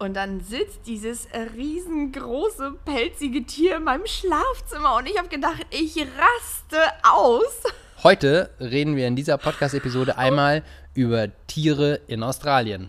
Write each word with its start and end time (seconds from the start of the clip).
Und 0.00 0.14
dann 0.14 0.40
sitzt 0.40 0.86
dieses 0.86 1.28
riesengroße, 1.54 2.72
pelzige 2.86 3.44
Tier 3.44 3.76
in 3.76 3.84
meinem 3.84 4.06
Schlafzimmer 4.06 4.96
und 4.96 5.06
ich 5.06 5.18
habe 5.18 5.28
gedacht, 5.28 5.66
ich 5.68 5.94
raste 5.98 6.78
aus. 7.02 7.62
Heute 8.02 8.48
reden 8.58 8.96
wir 8.96 9.06
in 9.06 9.14
dieser 9.14 9.36
Podcast-Episode 9.36 10.16
einmal 10.16 10.62
über 10.94 11.28
Tiere 11.48 12.00
in 12.06 12.22
Australien. 12.22 12.88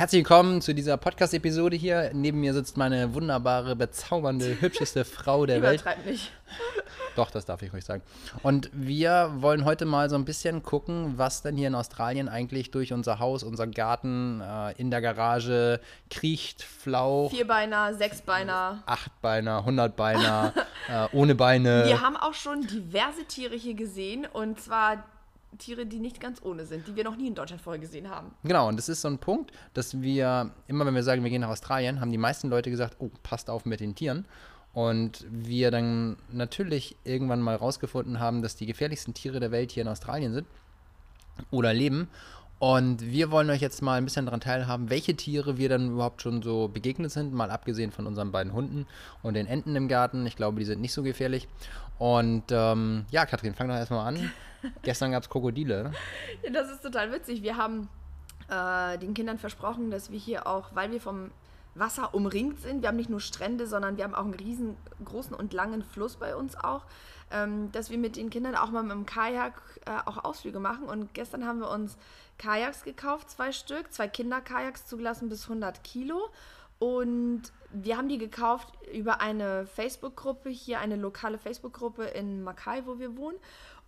Herzlich 0.00 0.20
willkommen 0.20 0.62
zu 0.62 0.74
dieser 0.74 0.96
Podcast-Episode 0.96 1.76
hier. 1.76 2.12
Neben 2.14 2.40
mir 2.40 2.54
sitzt 2.54 2.78
meine 2.78 3.12
wunderbare, 3.12 3.76
bezaubernde, 3.76 4.58
hübscheste 4.58 5.04
Frau 5.04 5.44
der 5.44 5.60
Welt. 5.60 5.84
Nicht. 6.06 6.32
Doch, 7.16 7.30
das 7.30 7.44
darf 7.44 7.60
ich 7.60 7.70
ruhig 7.70 7.84
sagen. 7.84 8.02
Und 8.42 8.70
wir 8.72 9.30
wollen 9.40 9.66
heute 9.66 9.84
mal 9.84 10.08
so 10.08 10.16
ein 10.16 10.24
bisschen 10.24 10.62
gucken, 10.62 11.18
was 11.18 11.42
denn 11.42 11.54
hier 11.54 11.68
in 11.68 11.74
Australien 11.74 12.30
eigentlich 12.30 12.70
durch 12.70 12.94
unser 12.94 13.18
Haus, 13.18 13.42
unseren 13.42 13.72
Garten, 13.72 14.40
äh, 14.40 14.72
in 14.80 14.90
der 14.90 15.02
Garage 15.02 15.80
kriecht, 16.08 16.62
flaucht. 16.62 17.34
Vierbeiner, 17.34 17.92
Sechsbeiner. 17.92 18.82
Achtbeiner, 18.86 19.66
Hundertbeiner, 19.66 20.54
äh, 20.88 21.08
ohne 21.12 21.34
Beine. 21.34 21.84
Wir 21.84 22.00
haben 22.00 22.16
auch 22.16 22.32
schon 22.32 22.66
diverse 22.66 23.26
Tiere 23.26 23.54
hier 23.54 23.74
gesehen 23.74 24.26
und 24.32 24.62
zwar 24.62 25.04
Tiere, 25.58 25.86
die 25.86 25.98
nicht 25.98 26.20
ganz 26.20 26.42
ohne 26.42 26.64
sind, 26.64 26.86
die 26.86 26.96
wir 26.96 27.04
noch 27.04 27.16
nie 27.16 27.28
in 27.28 27.34
Deutschland 27.34 27.62
vorher 27.62 27.80
gesehen 27.80 28.08
haben. 28.08 28.32
Genau, 28.44 28.68
und 28.68 28.76
das 28.76 28.88
ist 28.88 29.02
so 29.02 29.08
ein 29.08 29.18
Punkt, 29.18 29.52
dass 29.74 30.00
wir, 30.00 30.50
immer 30.66 30.86
wenn 30.86 30.94
wir 30.94 31.02
sagen, 31.02 31.22
wir 31.22 31.30
gehen 31.30 31.40
nach 31.42 31.48
Australien, 31.48 32.00
haben 32.00 32.12
die 32.12 32.18
meisten 32.18 32.48
Leute 32.48 32.70
gesagt, 32.70 32.96
oh, 32.98 33.10
passt 33.22 33.50
auf 33.50 33.64
mit 33.64 33.80
den 33.80 33.94
Tieren. 33.94 34.26
Und 34.72 35.26
wir 35.28 35.72
dann 35.72 36.16
natürlich 36.30 36.96
irgendwann 37.02 37.40
mal 37.40 37.56
rausgefunden 37.56 38.20
haben, 38.20 38.40
dass 38.40 38.54
die 38.54 38.66
gefährlichsten 38.66 39.14
Tiere 39.14 39.40
der 39.40 39.50
Welt 39.50 39.72
hier 39.72 39.82
in 39.82 39.88
Australien 39.88 40.32
sind 40.32 40.46
oder 41.50 41.74
leben. 41.74 42.08
Und 42.60 43.00
wir 43.10 43.30
wollen 43.30 43.48
euch 43.48 43.62
jetzt 43.62 43.80
mal 43.80 43.94
ein 43.94 44.04
bisschen 44.04 44.26
daran 44.26 44.40
teilhaben, 44.40 44.90
welche 44.90 45.16
Tiere 45.16 45.56
wir 45.56 45.70
dann 45.70 45.92
überhaupt 45.92 46.20
schon 46.20 46.42
so 46.42 46.68
begegnet 46.68 47.10
sind, 47.10 47.32
mal 47.32 47.50
abgesehen 47.50 47.90
von 47.90 48.06
unseren 48.06 48.32
beiden 48.32 48.52
Hunden 48.52 48.86
und 49.22 49.34
den 49.34 49.46
Enten 49.46 49.74
im 49.76 49.88
Garten. 49.88 50.26
Ich 50.26 50.36
glaube, 50.36 50.58
die 50.60 50.66
sind 50.66 50.80
nicht 50.80 50.92
so 50.92 51.02
gefährlich. 51.02 51.48
Und 51.98 52.44
ähm, 52.50 53.06
ja, 53.10 53.24
Kathrin, 53.24 53.54
fang 53.54 53.68
doch 53.68 53.74
erstmal 53.74 54.06
an. 54.06 54.30
Gestern 54.82 55.12
gab 55.12 55.22
es 55.22 55.28
Krokodile. 55.28 55.92
Ja, 56.42 56.50
das 56.50 56.70
ist 56.70 56.82
total 56.82 57.12
witzig. 57.12 57.42
Wir 57.42 57.56
haben 57.56 57.88
äh, 58.48 58.98
den 58.98 59.14
Kindern 59.14 59.38
versprochen, 59.38 59.90
dass 59.90 60.10
wir 60.10 60.18
hier 60.18 60.46
auch, 60.46 60.74
weil 60.74 60.90
wir 60.90 61.00
vom 61.00 61.30
Wasser 61.74 62.14
umringt 62.14 62.60
sind, 62.60 62.82
wir 62.82 62.88
haben 62.88 62.96
nicht 62.96 63.10
nur 63.10 63.20
Strände, 63.20 63.66
sondern 63.66 63.96
wir 63.96 64.04
haben 64.04 64.14
auch 64.14 64.24
einen 64.24 64.34
riesengroßen 64.34 65.34
und 65.34 65.52
langen 65.52 65.82
Fluss 65.82 66.16
bei 66.16 66.34
uns 66.34 66.56
auch, 66.56 66.84
ähm, 67.30 67.70
dass 67.72 67.90
wir 67.90 67.98
mit 67.98 68.16
den 68.16 68.28
Kindern 68.28 68.56
auch 68.56 68.70
mal 68.70 68.82
mit 68.82 68.92
dem 68.92 69.06
Kajak 69.06 69.54
äh, 69.86 69.90
auch 70.04 70.24
Ausflüge 70.24 70.58
machen. 70.58 70.84
Und 70.84 71.14
gestern 71.14 71.46
haben 71.46 71.60
wir 71.60 71.70
uns 71.70 71.96
Kajaks 72.38 72.82
gekauft, 72.82 73.30
zwei 73.30 73.52
Stück, 73.52 73.92
zwei 73.92 74.08
Kinderkajaks 74.08 74.86
zugelassen 74.86 75.28
bis 75.28 75.44
100 75.44 75.84
Kilo. 75.84 76.30
Und 76.80 77.42
wir 77.70 77.96
haben 77.98 78.08
die 78.08 78.18
gekauft 78.18 78.68
über 78.92 79.20
eine 79.20 79.66
Facebook-Gruppe, 79.66 80.48
hier 80.48 80.80
eine 80.80 80.96
lokale 80.96 81.38
Facebook-Gruppe 81.38 82.04
in 82.04 82.42
Mackay, 82.42 82.82
wo 82.86 82.98
wir 82.98 83.16
wohnen. 83.16 83.36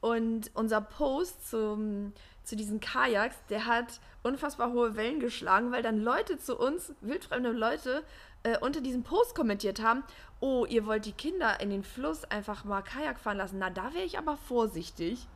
Und 0.03 0.51
unser 0.55 0.81
Post 0.81 1.49
zum, 1.49 2.13
zu 2.43 2.57
diesen 2.57 2.81
Kajaks, 2.81 3.37
der 3.49 3.67
hat 3.67 4.01
unfassbar 4.25 4.73
hohe 4.73 4.97
Wellen 4.97 5.21
geschlagen, 5.21 5.71
weil 5.71 5.83
dann 5.83 6.01
Leute 6.01 6.39
zu 6.39 6.59
uns, 6.59 6.93
wildfremde 7.01 7.53
Leute, 7.53 8.03
äh, 8.43 8.59
unter 8.59 8.81
diesem 8.81 9.05
Post 9.05 9.37
kommentiert 9.37 9.81
haben, 9.81 10.03
oh, 10.41 10.67
ihr 10.69 10.87
wollt 10.87 11.07
die 11.07 11.13
Kinder 11.13 11.61
in 11.61 11.71
den 11.71 11.85
Fluss 11.85 12.25
einfach 12.25 12.65
mal 12.65 12.83
Kajak 12.83 13.21
fahren 13.21 13.37
lassen. 13.37 13.59
Na, 13.61 13.71
da 13.71 13.95
wäre 13.95 14.05
ich 14.05 14.19
aber 14.19 14.37
vorsichtig. 14.37 15.29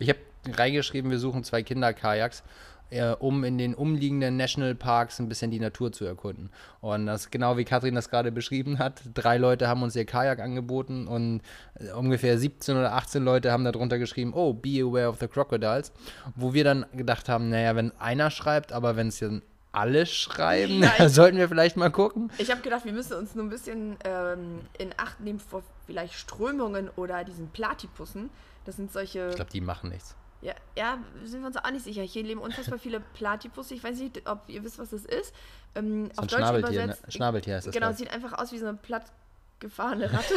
Ich 0.00 0.08
habe 0.08 0.18
reingeschrieben, 0.44 1.12
wir 1.12 1.20
suchen 1.20 1.44
zwei 1.44 1.62
Kinderkajaks 1.62 2.42
äh, 2.90 3.12
um 3.12 3.44
in 3.44 3.58
den 3.58 3.74
umliegenden 3.74 4.36
Nationalparks 4.36 5.18
ein 5.20 5.28
bisschen 5.28 5.50
die 5.50 5.60
Natur 5.60 5.92
zu 5.92 6.04
erkunden. 6.04 6.50
Und 6.80 7.06
das 7.06 7.30
genau 7.30 7.56
wie 7.56 7.64
Katrin 7.64 7.94
das 7.94 8.10
gerade 8.10 8.32
beschrieben 8.32 8.78
hat. 8.78 9.02
Drei 9.14 9.38
Leute 9.38 9.68
haben 9.68 9.82
uns 9.82 9.96
ihr 9.96 10.04
Kajak 10.04 10.40
angeboten 10.40 11.06
und 11.06 11.40
äh, 11.74 11.92
ungefähr 11.92 12.38
17 12.38 12.76
oder 12.76 12.92
18 12.94 13.22
Leute 13.22 13.52
haben 13.52 13.64
darunter 13.64 13.98
geschrieben, 13.98 14.32
oh, 14.34 14.52
be 14.52 14.82
aware 14.82 15.08
of 15.08 15.18
the 15.20 15.28
crocodiles. 15.28 15.92
Wo 16.34 16.52
wir 16.52 16.64
dann 16.64 16.86
gedacht 16.92 17.28
haben, 17.28 17.48
naja, 17.50 17.76
wenn 17.76 17.92
einer 17.98 18.30
schreibt, 18.30 18.72
aber 18.72 18.96
wenn 18.96 19.08
es 19.08 19.18
dann 19.18 19.42
alle 19.72 20.06
schreiben, 20.06 20.82
ja, 20.82 21.08
sollten 21.08 21.38
wir 21.38 21.48
vielleicht 21.48 21.76
mal 21.76 21.90
gucken. 21.90 22.30
Ich 22.38 22.50
habe 22.50 22.60
gedacht, 22.60 22.84
wir 22.84 22.92
müssen 22.92 23.14
uns 23.14 23.34
nur 23.34 23.44
ein 23.44 23.50
bisschen 23.50 23.96
ähm, 24.04 24.60
in 24.78 24.90
Acht 24.96 25.20
nehmen 25.20 25.38
vor 25.38 25.62
vielleicht 25.86 26.14
Strömungen 26.14 26.88
oder 26.96 27.24
diesen 27.24 27.48
Platypussen. 27.50 28.30
Das 28.64 28.76
sind 28.76 28.92
solche. 28.92 29.28
Ich 29.30 29.36
glaube, 29.36 29.50
die 29.50 29.60
machen 29.60 29.90
nichts. 29.90 30.16
Ja, 30.42 30.54
ja, 30.76 30.98
sind 31.24 31.40
wir 31.40 31.48
uns 31.48 31.56
auch 31.56 31.70
nicht 31.70 31.84
sicher. 31.84 32.02
Hier 32.02 32.22
leben 32.22 32.40
unfassbar 32.40 32.78
viele 32.78 33.00
Platypusse. 33.00 33.74
Ich 33.74 33.84
weiß 33.84 33.98
nicht, 33.98 34.26
ob 34.26 34.48
ihr 34.48 34.64
wisst, 34.64 34.78
was 34.78 34.90
das 34.90 35.04
ist. 35.04 35.34
Ähm, 35.74 36.10
so 36.14 36.22
auf 36.22 36.26
Deutsch 36.28 36.38
Schnabeltier, 36.38 36.82
übersetzt. 36.82 37.06
Ne? 37.06 37.12
Schnabeltier 37.12 37.54
heißt 37.56 37.66
das. 37.66 37.74
Genau, 37.74 37.92
sieht 37.92 38.10
einfach 38.10 38.32
aus 38.38 38.50
wie 38.52 38.58
so 38.58 38.66
eine 38.66 38.78
plattgefahrene 38.78 40.04
Ratte. 40.12 40.34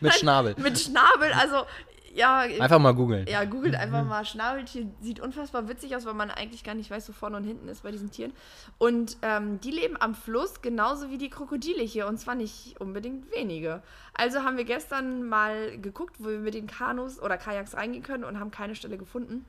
mit 0.00 0.14
Schnabel. 0.18 0.54
Mit 0.58 0.78
Schnabel, 0.78 1.32
also 1.32 1.66
ja. 2.14 2.40
Einfach 2.40 2.78
mal 2.78 2.92
googeln. 2.92 3.26
Ja, 3.28 3.44
googelt 3.44 3.74
einfach 3.74 4.04
mal. 4.04 4.24
Schnabeltier 4.24 4.86
sieht 5.00 5.20
unfassbar 5.20 5.68
witzig 5.68 5.94
aus, 5.96 6.06
weil 6.06 6.14
man 6.14 6.30
eigentlich 6.30 6.64
gar 6.64 6.74
nicht 6.74 6.90
weiß, 6.90 7.08
wo 7.08 7.12
vorne 7.12 7.36
und 7.36 7.44
hinten 7.44 7.68
ist 7.68 7.82
bei 7.82 7.90
diesen 7.92 8.10
Tieren. 8.10 8.32
Und 8.78 9.16
ähm, 9.22 9.60
die 9.60 9.70
leben 9.70 9.96
am 10.00 10.14
Fluss 10.14 10.62
genauso 10.62 11.10
wie 11.10 11.18
die 11.18 11.30
Krokodile 11.30 11.82
hier 11.82 12.06
und 12.06 12.18
zwar 12.18 12.34
nicht 12.34 12.80
unbedingt 12.80 13.30
wenige. 13.34 13.82
Also 14.14 14.40
haben 14.40 14.56
wir 14.56 14.64
gestern 14.64 15.28
mal 15.28 15.78
geguckt, 15.78 16.16
wo 16.18 16.28
wir 16.28 16.38
mit 16.38 16.54
den 16.54 16.66
Kanus 16.66 17.20
oder 17.20 17.36
Kajaks 17.36 17.74
reingehen 17.74 18.02
können 18.02 18.24
und 18.24 18.40
haben 18.40 18.50
keine 18.50 18.74
Stelle 18.74 18.98
gefunden. 18.98 19.44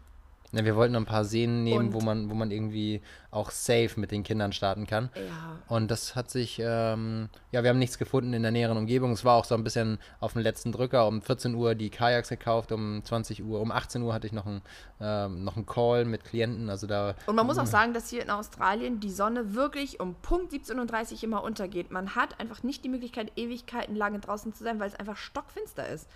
Ja, 0.53 0.65
wir 0.65 0.75
wollten 0.75 0.95
ein 0.97 1.05
paar 1.05 1.23
Seen 1.23 1.63
nehmen, 1.63 1.93
wo 1.93 2.01
man, 2.01 2.29
wo 2.29 2.33
man 2.33 2.51
irgendwie 2.51 3.01
auch 3.31 3.51
safe 3.51 3.91
mit 3.95 4.11
den 4.11 4.23
Kindern 4.23 4.51
starten 4.51 4.85
kann. 4.85 5.09
Ja. 5.15 5.59
Und 5.69 5.89
das 5.89 6.15
hat 6.15 6.29
sich, 6.29 6.59
ähm, 6.61 7.29
ja, 7.51 7.63
wir 7.63 7.69
haben 7.69 7.79
nichts 7.79 7.97
gefunden 7.97 8.33
in 8.33 8.41
der 8.41 8.51
näheren 8.51 8.77
Umgebung. 8.77 9.13
Es 9.13 9.23
war 9.23 9.37
auch 9.37 9.45
so 9.45 9.55
ein 9.55 9.63
bisschen 9.63 9.97
auf 10.19 10.33
dem 10.33 10.41
letzten 10.41 10.73
Drücker. 10.73 11.07
Um 11.07 11.21
14 11.21 11.55
Uhr 11.55 11.73
die 11.73 11.89
Kajaks 11.89 12.27
gekauft, 12.27 12.73
um 12.73 13.01
20 13.03 13.43
Uhr, 13.43 13.61
um 13.61 13.71
18 13.71 14.01
Uhr 14.01 14.13
hatte 14.13 14.27
ich 14.27 14.33
noch 14.33 14.45
einen, 14.45 14.61
ähm, 14.99 15.45
noch 15.45 15.55
einen 15.55 15.65
Call 15.65 16.03
mit 16.03 16.25
Klienten. 16.25 16.69
Also 16.69 16.85
da. 16.85 17.15
Und 17.27 17.35
man 17.35 17.47
muss 17.47 17.57
auch 17.57 17.65
sagen, 17.65 17.93
dass 17.93 18.09
hier 18.09 18.21
in 18.21 18.29
Australien 18.29 18.99
die 18.99 19.11
Sonne 19.11 19.55
wirklich 19.55 20.01
um 20.01 20.15
Punkt 20.15 20.51
17.30 20.51 21.13
Uhr 21.13 21.23
immer 21.23 21.43
untergeht. 21.43 21.91
Man 21.91 22.15
hat 22.15 22.41
einfach 22.41 22.63
nicht 22.63 22.83
die 22.83 22.89
Möglichkeit, 22.89 23.31
Ewigkeiten 23.37 23.95
lange 23.95 24.19
draußen 24.19 24.53
zu 24.53 24.65
sein, 24.65 24.81
weil 24.81 24.89
es 24.89 24.95
einfach 24.95 25.15
stockfinster 25.15 25.87
ist. 25.87 26.09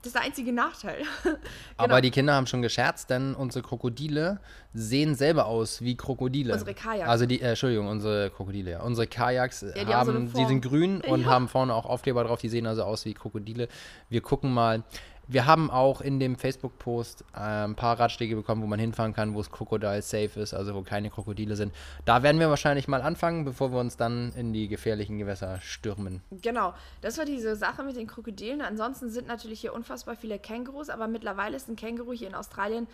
Das 0.00 0.08
ist 0.08 0.14
der 0.14 0.22
einzige 0.22 0.52
Nachteil. 0.52 1.02
genau. 1.24 1.36
Aber 1.76 2.00
die 2.00 2.10
Kinder 2.10 2.34
haben 2.34 2.46
schon 2.46 2.62
gescherzt, 2.62 3.10
denn 3.10 3.34
unsere 3.34 3.64
Krokodile 3.64 4.38
sehen 4.72 5.16
selber 5.16 5.46
aus 5.46 5.82
wie 5.82 5.96
Krokodile. 5.96 6.52
Unsere 6.52 6.74
Kajaks. 6.74 7.10
Also 7.10 7.26
die, 7.26 7.40
äh, 7.40 7.48
Entschuldigung, 7.48 7.88
unsere 7.88 8.30
Krokodile, 8.30 8.70
ja. 8.72 8.82
Unsere 8.82 9.08
Kajaks 9.08 9.62
ja, 9.74 9.86
haben, 9.86 10.14
haben 10.14 10.28
so 10.28 10.38
sie 10.38 10.46
sind 10.46 10.60
grün 10.60 11.00
und 11.00 11.22
ja. 11.22 11.26
haben 11.26 11.48
vorne 11.48 11.74
auch 11.74 11.86
Aufkleber 11.86 12.22
drauf, 12.22 12.40
die 12.40 12.48
sehen 12.48 12.66
also 12.66 12.84
aus 12.84 13.04
wie 13.06 13.14
Krokodile. 13.14 13.68
Wir 14.08 14.20
gucken 14.20 14.54
mal. 14.54 14.84
Wir 15.30 15.44
haben 15.44 15.70
auch 15.70 16.00
in 16.00 16.18
dem 16.18 16.36
Facebook-Post 16.36 17.22
äh, 17.34 17.38
ein 17.38 17.74
paar 17.74 18.00
Ratschläge 18.00 18.34
bekommen, 18.34 18.62
wo 18.62 18.66
man 18.66 18.80
hinfahren 18.80 19.12
kann, 19.12 19.34
wo 19.34 19.40
es 19.40 19.50
Crocodile 19.50 20.00
safe 20.00 20.40
ist, 20.40 20.54
also 20.54 20.74
wo 20.74 20.80
keine 20.80 21.10
Krokodile 21.10 21.54
sind. 21.54 21.74
Da 22.06 22.22
werden 22.22 22.40
wir 22.40 22.48
wahrscheinlich 22.48 22.88
mal 22.88 23.02
anfangen, 23.02 23.44
bevor 23.44 23.70
wir 23.70 23.78
uns 23.78 23.98
dann 23.98 24.32
in 24.36 24.54
die 24.54 24.68
gefährlichen 24.68 25.18
Gewässer 25.18 25.60
stürmen. 25.60 26.22
Genau, 26.30 26.72
das 27.02 27.18
war 27.18 27.26
diese 27.26 27.56
Sache 27.56 27.82
mit 27.82 27.96
den 27.96 28.06
Krokodilen. 28.06 28.62
Ansonsten 28.62 29.10
sind 29.10 29.28
natürlich 29.28 29.60
hier 29.60 29.74
unfassbar 29.74 30.16
viele 30.16 30.38
Kängurus, 30.38 30.88
aber 30.88 31.08
mittlerweile 31.08 31.56
ist 31.56 31.68
ein 31.68 31.76
Känguru 31.76 32.12
hier 32.12 32.28
in 32.28 32.34
Australien, 32.34 32.86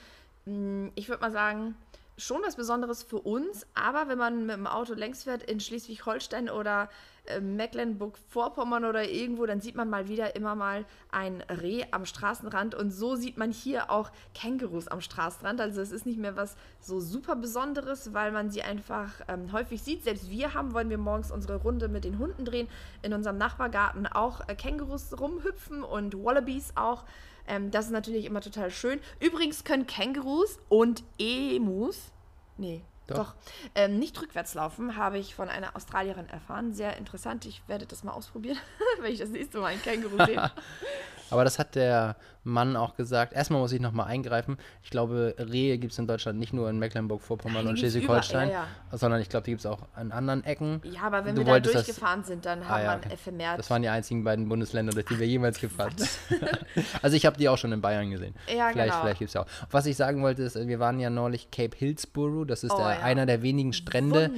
hm, 0.44 0.90
ich 0.96 1.08
würde 1.08 1.20
mal 1.20 1.30
sagen, 1.30 1.76
schon 2.16 2.42
was 2.44 2.56
Besonderes 2.56 3.02
für 3.02 3.18
uns, 3.18 3.66
aber 3.74 4.08
wenn 4.08 4.18
man 4.18 4.46
mit 4.46 4.56
dem 4.56 4.66
Auto 4.66 4.94
längs 4.94 5.24
fährt 5.24 5.42
in 5.44 5.60
Schleswig-Holstein 5.60 6.48
oder 6.50 6.88
äh, 7.26 7.40
Mecklenburg-Vorpommern 7.40 8.84
oder 8.84 9.08
irgendwo, 9.08 9.46
dann 9.46 9.60
sieht 9.60 9.74
man 9.74 9.88
mal 9.88 10.08
wieder 10.08 10.36
immer 10.36 10.54
mal 10.54 10.84
ein 11.10 11.42
Reh 11.42 11.84
am 11.90 12.04
Straßenrand 12.04 12.74
und 12.74 12.90
so 12.90 13.16
sieht 13.16 13.38
man 13.38 13.50
hier 13.50 13.90
auch 13.90 14.10
Kängurus 14.34 14.88
am 14.88 15.00
Straßenrand. 15.00 15.60
Also 15.60 15.80
es 15.80 15.90
ist 15.90 16.04
nicht 16.04 16.18
mehr 16.18 16.36
was 16.36 16.56
so 16.80 17.00
super 17.00 17.36
Besonderes, 17.36 18.12
weil 18.12 18.32
man 18.32 18.50
sie 18.50 18.62
einfach 18.62 19.10
ähm, 19.28 19.52
häufig 19.52 19.82
sieht. 19.82 20.04
Selbst 20.04 20.30
wir 20.30 20.54
haben, 20.54 20.74
wollen 20.74 20.90
wir 20.90 20.98
morgens 20.98 21.30
unsere 21.30 21.56
Runde 21.56 21.88
mit 21.88 22.04
den 22.04 22.18
Hunden 22.18 22.44
drehen, 22.44 22.68
in 23.02 23.12
unserem 23.12 23.38
Nachbargarten 23.38 24.06
auch 24.06 24.46
äh, 24.48 24.54
Kängurus 24.54 25.18
rumhüpfen 25.18 25.82
und 25.82 26.22
Wallabies 26.22 26.72
auch. 26.76 27.04
Ähm, 27.46 27.70
das 27.70 27.86
ist 27.86 27.92
natürlich 27.92 28.24
immer 28.26 28.40
total 28.40 28.70
schön. 28.70 29.00
Übrigens 29.20 29.64
können 29.64 29.86
Kängurus 29.86 30.58
und 30.68 31.04
Emus, 31.18 32.12
nee, 32.56 32.82
Doch. 33.06 33.16
Doch. 33.16 33.34
Ähm, 33.74 33.98
nicht 33.98 34.20
rückwärts 34.20 34.54
laufen, 34.54 34.96
habe 34.96 35.18
ich 35.18 35.34
von 35.34 35.48
einer 35.48 35.76
Australierin 35.76 36.28
erfahren. 36.28 36.72
Sehr 36.72 36.96
interessant. 36.96 37.44
Ich 37.44 37.62
werde 37.68 37.86
das 37.86 38.02
mal 38.02 38.12
ausprobieren, 38.12 38.58
wenn 39.00 39.12
ich 39.12 39.18
das 39.18 39.30
nächste 39.30 39.58
Mal 39.58 39.68
ein 39.68 39.82
Känguru 39.82 40.24
sehe. 40.24 40.50
Aber 41.34 41.44
das 41.44 41.58
hat 41.58 41.74
der 41.74 42.16
Mann 42.46 42.76
auch 42.76 42.94
gesagt. 42.96 43.32
Erstmal 43.32 43.60
muss 43.60 43.72
ich 43.72 43.80
nochmal 43.80 44.06
eingreifen. 44.08 44.58
Ich 44.82 44.90
glaube, 44.90 45.34
Rehe 45.38 45.78
gibt 45.78 45.92
es 45.92 45.98
in 45.98 46.06
Deutschland 46.06 46.38
nicht 46.38 46.52
nur 46.52 46.68
in 46.70 46.78
Mecklenburg-Vorpommern 46.78 47.66
und 47.66 47.78
Schleswig-Holstein, 47.78 48.48
überall, 48.50 48.66
ja, 48.92 48.98
sondern 48.98 49.20
ich 49.20 49.28
glaube, 49.30 49.44
die 49.44 49.52
gibt 49.52 49.60
es 49.60 49.66
auch 49.66 49.80
an 49.94 50.12
anderen 50.12 50.44
Ecken. 50.44 50.82
Ja, 50.84 51.02
aber 51.02 51.24
wenn 51.24 51.34
Du 51.34 51.40
wir 51.40 51.46
da 51.46 51.52
wolltest 51.52 51.74
das- 51.74 51.84
durchgefahren 51.86 52.22
sind, 52.24 52.44
dann 52.44 52.62
Ah, 52.62 52.68
haben 52.68 52.82
ja, 52.84 52.92
wir 53.00 53.06
okay. 53.06 53.16
vermehrt. 53.16 53.58
Das 53.58 53.70
waren 53.70 53.82
die 53.82 53.88
einzigen 53.88 54.24
beiden 54.24 54.48
Bundesländer, 54.48 54.92
durch 54.92 55.06
die 55.06 55.18
wir 55.18 55.26
jemals 55.26 55.58
gefahren 55.60 55.92
sind. 55.96 56.10
also 57.02 57.16
ich 57.16 57.24
habe 57.26 57.36
die 57.38 57.48
auch 57.48 57.58
schon 57.58 57.72
in 57.72 57.80
Bayern 57.80 58.10
gesehen. 58.10 58.34
Ja, 58.48 58.68
vielleicht 58.70 58.90
genau. 58.90 59.00
vielleicht 59.02 59.18
gibt 59.20 59.28
es 59.30 59.34
ja 59.34 59.42
auch. 59.42 59.46
Was 59.70 59.86
ich 59.86 59.96
sagen 59.96 60.22
wollte, 60.22 60.42
ist, 60.42 60.54
wir 60.56 60.78
waren 60.78 61.00
ja 61.00 61.08
neulich 61.10 61.50
Cape 61.50 61.76
Hillsborough. 61.76 62.46
Das 62.46 62.62
ist 62.62 62.72
Oh, 62.72 62.76
der, 62.78 62.86
ja. 62.94 63.00
einer 63.00 63.26
der 63.26 63.42
wenigen 63.42 63.72
Strände, 63.72 64.30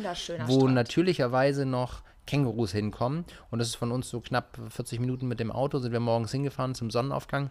wo 0.46 0.60
Strand. 0.60 0.75
natürlicherweise 0.75 1.66
noch 1.66 2.02
Kängurus 2.26 2.73
hinkommen. 2.73 3.25
Und 3.50 3.58
das 3.58 3.69
ist 3.69 3.76
von 3.76 3.93
uns 3.93 4.08
so 4.08 4.20
knapp 4.20 4.58
40 4.69 5.00
Minuten 5.00 5.28
mit 5.28 5.40
dem 5.40 5.50
Auto, 5.50 5.78
sind 5.78 5.93
wir 5.93 6.00
morgens 6.00 6.32
hingefahren 6.32 6.75
zum 6.75 6.90
Sonnenaufgang. 6.90 7.50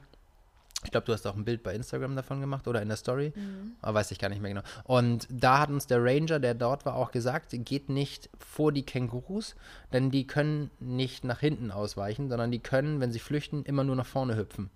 Ich 0.83 0.91
glaube, 0.91 1.07
du 1.07 1.13
hast 1.13 1.25
auch 1.25 1.35
ein 1.35 1.45
Bild 1.45 1.63
bei 1.63 1.73
Instagram 1.73 2.15
davon 2.15 2.41
gemacht 2.41 2.67
oder 2.67 2.81
in 2.81 2.87
der 2.87 2.97
Story. 2.97 3.33
Aber 3.81 3.95
weiß 3.95 4.11
ich 4.11 4.19
gar 4.19 4.29
nicht 4.29 4.41
mehr 4.41 4.53
genau. 4.53 4.65
Und 4.83 5.27
da 5.31 5.59
hat 5.59 5.69
uns 5.69 5.87
der 5.87 6.03
Ranger, 6.03 6.39
der 6.39 6.53
dort 6.53 6.85
war, 6.85 6.95
auch 6.95 7.11
gesagt, 7.11 7.55
geht 7.65 7.89
nicht 7.89 8.29
vor 8.37 8.71
die 8.71 8.83
Kängurus, 8.83 9.55
denn 9.91 10.11
die 10.11 10.27
können 10.27 10.69
nicht 10.79 11.23
nach 11.23 11.39
hinten 11.39 11.71
ausweichen, 11.71 12.29
sondern 12.29 12.51
die 12.51 12.59
können, 12.59 12.99
wenn 12.99 13.11
sie 13.11 13.19
flüchten, 13.19 13.63
immer 13.63 13.83
nur 13.83 13.95
nach 13.95 14.05
vorne 14.05 14.37
hüpfen. 14.37 14.69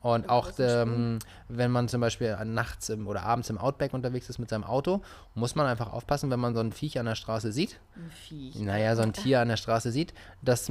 Und 0.00 0.28
auch, 0.28 0.50
ähm, 0.58 1.18
wenn 1.48 1.70
man 1.70 1.88
zum 1.88 2.00
Beispiel 2.00 2.36
nachts 2.44 2.88
im, 2.88 3.06
oder 3.08 3.22
abends 3.22 3.50
im 3.50 3.58
Outback 3.58 3.94
unterwegs 3.94 4.28
ist 4.28 4.38
mit 4.38 4.48
seinem 4.50 4.64
Auto, 4.64 5.02
muss 5.34 5.54
man 5.54 5.66
einfach 5.66 5.92
aufpassen, 5.92 6.30
wenn 6.30 6.40
man 6.40 6.54
so 6.54 6.60
ein 6.60 6.72
Viech 6.72 6.98
an 6.98 7.06
der 7.06 7.14
Straße 7.14 7.52
sieht, 7.52 7.80
Ein 7.96 8.10
Viech. 8.10 8.56
naja, 8.60 8.94
so 8.96 9.02
ein 9.02 9.12
Tier 9.14 9.40
an 9.40 9.48
der 9.48 9.56
Straße 9.56 9.90
sieht, 9.90 10.14
dass 10.42 10.70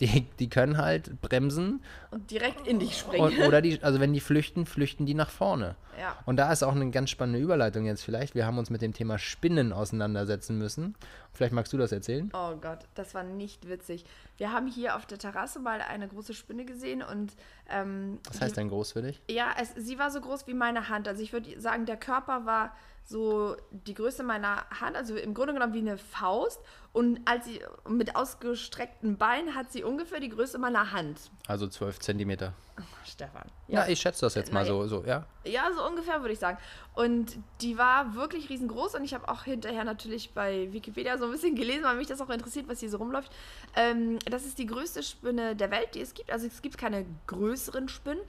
die, 0.00 0.26
die 0.38 0.48
können 0.48 0.78
halt 0.78 1.20
bremsen 1.20 1.82
Und 2.10 2.30
direkt 2.30 2.66
in 2.66 2.78
dich 2.78 2.98
springen. 2.98 3.24
und, 3.24 3.38
oder 3.46 3.60
die, 3.60 3.78
also 3.82 4.00
wenn 4.00 4.12
die 4.12 4.20
flüchten, 4.20 4.66
flüchten 4.66 5.06
die 5.06 5.14
nach 5.14 5.30
vorne. 5.30 5.76
Ja. 6.00 6.16
Und 6.26 6.36
da 6.36 6.50
ist 6.52 6.62
auch 6.64 6.74
eine 6.74 6.90
ganz 6.90 7.10
spannende 7.10 7.38
Überleitung 7.38 7.86
jetzt 7.86 8.02
vielleicht. 8.02 8.34
Wir 8.34 8.46
haben 8.46 8.58
uns 8.58 8.70
mit 8.70 8.82
dem 8.82 8.92
Thema 8.92 9.18
Spinnen 9.18 9.72
auseinandersetzen 9.72 10.58
müssen. 10.58 10.94
Vielleicht 11.34 11.52
magst 11.52 11.72
du 11.72 11.76
das 11.76 11.90
erzählen? 11.90 12.30
Oh 12.32 12.56
Gott, 12.56 12.80
das 12.94 13.12
war 13.14 13.24
nicht 13.24 13.68
witzig. 13.68 14.04
Wir 14.36 14.52
haben 14.52 14.68
hier 14.68 14.96
auf 14.96 15.04
der 15.04 15.18
Terrasse 15.18 15.58
mal 15.58 15.80
eine 15.80 16.06
große 16.06 16.32
Spinne 16.32 16.64
gesehen 16.64 17.02
und 17.02 17.32
ähm, 17.68 18.20
Was 18.28 18.40
heißt 18.40 18.56
denn 18.56 18.68
groß 18.68 18.92
für 18.92 19.02
dich? 19.02 19.20
Ja, 19.28 19.48
es, 19.60 19.74
sie 19.76 19.98
war 19.98 20.10
so 20.10 20.20
groß 20.20 20.46
wie 20.46 20.54
meine 20.54 20.88
Hand. 20.88 21.08
Also 21.08 21.22
ich 21.22 21.32
würde 21.32 21.60
sagen, 21.60 21.86
der 21.86 21.96
Körper 21.96 22.46
war 22.46 22.76
so 23.04 23.56
die 23.70 23.94
Größe 23.94 24.22
meiner 24.22 24.64
Hand, 24.80 24.96
also 24.96 25.14
im 25.14 25.34
Grunde 25.34 25.52
genommen 25.52 25.74
wie 25.74 25.78
eine 25.78 25.98
Faust. 25.98 26.60
Und 26.92 27.20
als 27.24 27.44
sie 27.44 27.60
mit 27.88 28.16
ausgestreckten 28.16 29.18
Beinen 29.18 29.54
hat 29.54 29.72
sie 29.72 29.82
ungefähr 29.84 30.20
die 30.20 30.28
Größe 30.28 30.58
meiner 30.58 30.92
Hand. 30.92 31.30
Also 31.46 31.66
12 31.66 31.98
Zentimeter. 31.98 32.54
Stefan. 33.04 33.44
Ja, 33.68 33.86
ich 33.86 34.00
schätze 34.00 34.22
das 34.22 34.34
jetzt 34.34 34.52
mal 34.52 34.64
so, 34.64 34.86
so, 34.86 35.04
ja. 35.04 35.26
Ja, 35.44 35.70
so 35.74 35.86
ungefähr 35.86 36.20
würde 36.20 36.32
ich 36.32 36.38
sagen. 36.38 36.58
Und 36.94 37.36
die 37.60 37.76
war 37.78 38.14
wirklich 38.14 38.48
riesengroß 38.48 38.94
und 38.94 39.04
ich 39.04 39.12
habe 39.12 39.28
auch 39.28 39.44
hinterher 39.44 39.84
natürlich 39.84 40.32
bei 40.32 40.72
Wikipedia 40.72 41.18
so 41.18 41.26
ein 41.26 41.32
bisschen 41.32 41.54
gelesen, 41.56 41.84
weil 41.84 41.96
mich 41.96 42.06
das 42.06 42.20
auch 42.20 42.30
interessiert, 42.30 42.68
was 42.68 42.80
hier 42.80 42.90
so 42.90 42.96
rumläuft. 42.96 43.30
Ähm, 43.76 44.18
das 44.20 44.44
ist 44.44 44.58
die 44.58 44.66
größte 44.66 45.02
Spinne 45.02 45.54
der 45.54 45.70
Welt, 45.70 45.94
die 45.94 46.00
es 46.00 46.14
gibt. 46.14 46.32
Also 46.32 46.46
es 46.46 46.62
gibt 46.62 46.78
keine 46.78 47.04
größeren 47.26 47.88
Spinnen. 47.88 48.22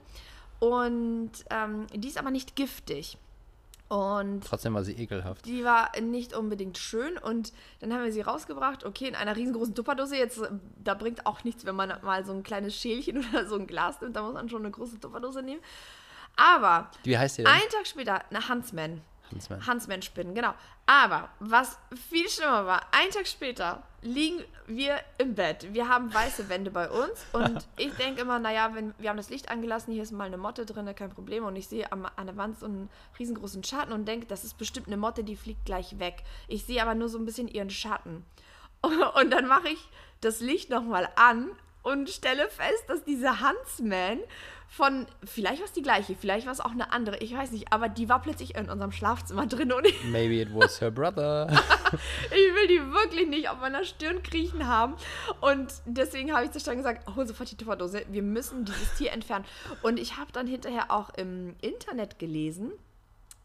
Und 0.58 1.32
ähm, 1.50 1.86
die 1.94 2.08
ist 2.08 2.18
aber 2.18 2.30
nicht 2.30 2.56
giftig. 2.56 3.18
Und 3.88 4.44
Trotzdem 4.44 4.74
war 4.74 4.82
sie 4.82 4.94
ekelhaft. 4.94 5.46
die 5.46 5.64
war 5.64 5.90
nicht 6.00 6.34
unbedingt 6.34 6.76
schön 6.76 7.18
und 7.18 7.52
dann 7.80 7.92
haben 7.92 8.02
wir 8.02 8.10
sie 8.12 8.20
rausgebracht. 8.20 8.84
Okay, 8.84 9.06
in 9.06 9.14
einer 9.14 9.36
riesengroßen 9.36 9.74
Tupperdose. 9.76 10.16
Jetzt, 10.16 10.40
da 10.82 10.94
bringt 10.94 11.24
auch 11.24 11.44
nichts, 11.44 11.64
wenn 11.66 11.76
man 11.76 11.92
mal 12.02 12.24
so 12.24 12.32
ein 12.32 12.42
kleines 12.42 12.74
Schälchen 12.74 13.24
oder 13.32 13.46
so 13.46 13.54
ein 13.56 13.66
Glas 13.68 14.00
nimmt. 14.00 14.16
Da 14.16 14.22
muss 14.22 14.34
man 14.34 14.48
schon 14.48 14.62
eine 14.62 14.72
große 14.72 14.98
Tupperdose 14.98 15.42
nehmen. 15.42 15.60
Aber 16.34 16.90
Wie 17.04 17.16
heißt 17.16 17.38
die 17.38 17.44
denn? 17.44 17.52
einen 17.52 17.68
Tag 17.70 17.86
später, 17.86 18.22
eine 18.28 18.48
Huntsman. 18.48 19.02
Huntsman. 19.30 19.66
Huntsman-Spinnen, 19.66 20.34
genau. 20.34 20.54
Aber 20.86 21.28
was 21.40 21.78
viel 22.10 22.28
schlimmer 22.28 22.66
war, 22.66 22.82
einen 22.92 23.10
Tag 23.10 23.26
später 23.26 23.82
liegen 24.02 24.42
wir 24.66 25.00
im 25.18 25.34
Bett. 25.34 25.72
Wir 25.74 25.88
haben 25.88 26.12
weiße 26.12 26.48
Wände 26.48 26.70
bei 26.70 26.88
uns 26.88 27.26
und 27.32 27.66
ich 27.76 27.92
denke 27.94 28.20
immer, 28.20 28.38
naja, 28.38 28.70
wenn, 28.74 28.94
wir 28.98 29.10
haben 29.10 29.16
das 29.16 29.30
Licht 29.30 29.48
angelassen, 29.50 29.92
hier 29.92 30.02
ist 30.02 30.12
mal 30.12 30.24
eine 30.24 30.36
Motte 30.36 30.64
drin, 30.64 30.92
kein 30.94 31.10
Problem. 31.10 31.44
Und 31.44 31.56
ich 31.56 31.66
sehe 31.66 31.90
am, 31.90 32.06
an 32.16 32.26
der 32.26 32.36
Wand 32.36 32.58
so 32.58 32.66
einen 32.66 32.88
riesengroßen 33.18 33.64
Schatten 33.64 33.92
und 33.92 34.06
denke, 34.06 34.26
das 34.26 34.44
ist 34.44 34.58
bestimmt 34.58 34.86
eine 34.86 34.96
Motte, 34.96 35.24
die 35.24 35.36
fliegt 35.36 35.64
gleich 35.64 35.98
weg. 35.98 36.22
Ich 36.46 36.64
sehe 36.64 36.80
aber 36.82 36.94
nur 36.94 37.08
so 37.08 37.18
ein 37.18 37.24
bisschen 37.24 37.48
ihren 37.48 37.70
Schatten. 37.70 38.24
Und 38.82 39.30
dann 39.30 39.46
mache 39.46 39.68
ich 39.68 39.88
das 40.20 40.40
Licht 40.40 40.70
nochmal 40.70 41.08
an 41.16 41.50
und 41.86 42.10
stelle 42.10 42.48
fest, 42.48 42.84
dass 42.88 43.04
diese 43.04 43.40
Huntsman 43.40 44.18
von, 44.68 45.06
vielleicht 45.24 45.60
war 45.60 45.66
es 45.66 45.72
die 45.72 45.82
gleiche, 45.82 46.16
vielleicht 46.16 46.44
war 46.44 46.52
es 46.52 46.58
auch 46.58 46.72
eine 46.72 46.92
andere, 46.92 47.18
ich 47.18 47.32
weiß 47.32 47.52
nicht, 47.52 47.72
aber 47.72 47.88
die 47.88 48.08
war 48.08 48.20
plötzlich 48.20 48.56
in 48.56 48.68
unserem 48.68 48.90
Schlafzimmer 48.90 49.46
drin 49.46 49.72
und 49.72 49.86
ich, 49.86 50.02
Maybe 50.04 50.40
it 50.40 50.48
was 50.52 50.80
her 50.80 50.90
brother. 50.90 51.46
ich 52.24 52.54
will 52.54 52.66
die 52.66 52.80
wirklich 52.92 53.28
nicht 53.28 53.48
auf 53.48 53.60
meiner 53.60 53.84
Stirn 53.84 54.20
kriechen 54.24 54.66
haben. 54.66 54.96
Und 55.40 55.72
deswegen 55.84 56.34
habe 56.34 56.44
ich 56.44 56.50
zu 56.50 56.58
Stein 56.58 56.78
gesagt, 56.78 57.06
hol 57.14 57.24
sofort 57.24 57.52
die 57.52 57.56
Tupperdose, 57.56 58.04
wir 58.08 58.22
müssen 58.22 58.64
dieses 58.64 58.94
Tier 58.94 59.12
entfernen. 59.12 59.44
Und 59.82 60.00
ich 60.00 60.16
habe 60.16 60.32
dann 60.32 60.48
hinterher 60.48 60.90
auch 60.90 61.10
im 61.10 61.54
Internet 61.60 62.18
gelesen, 62.18 62.72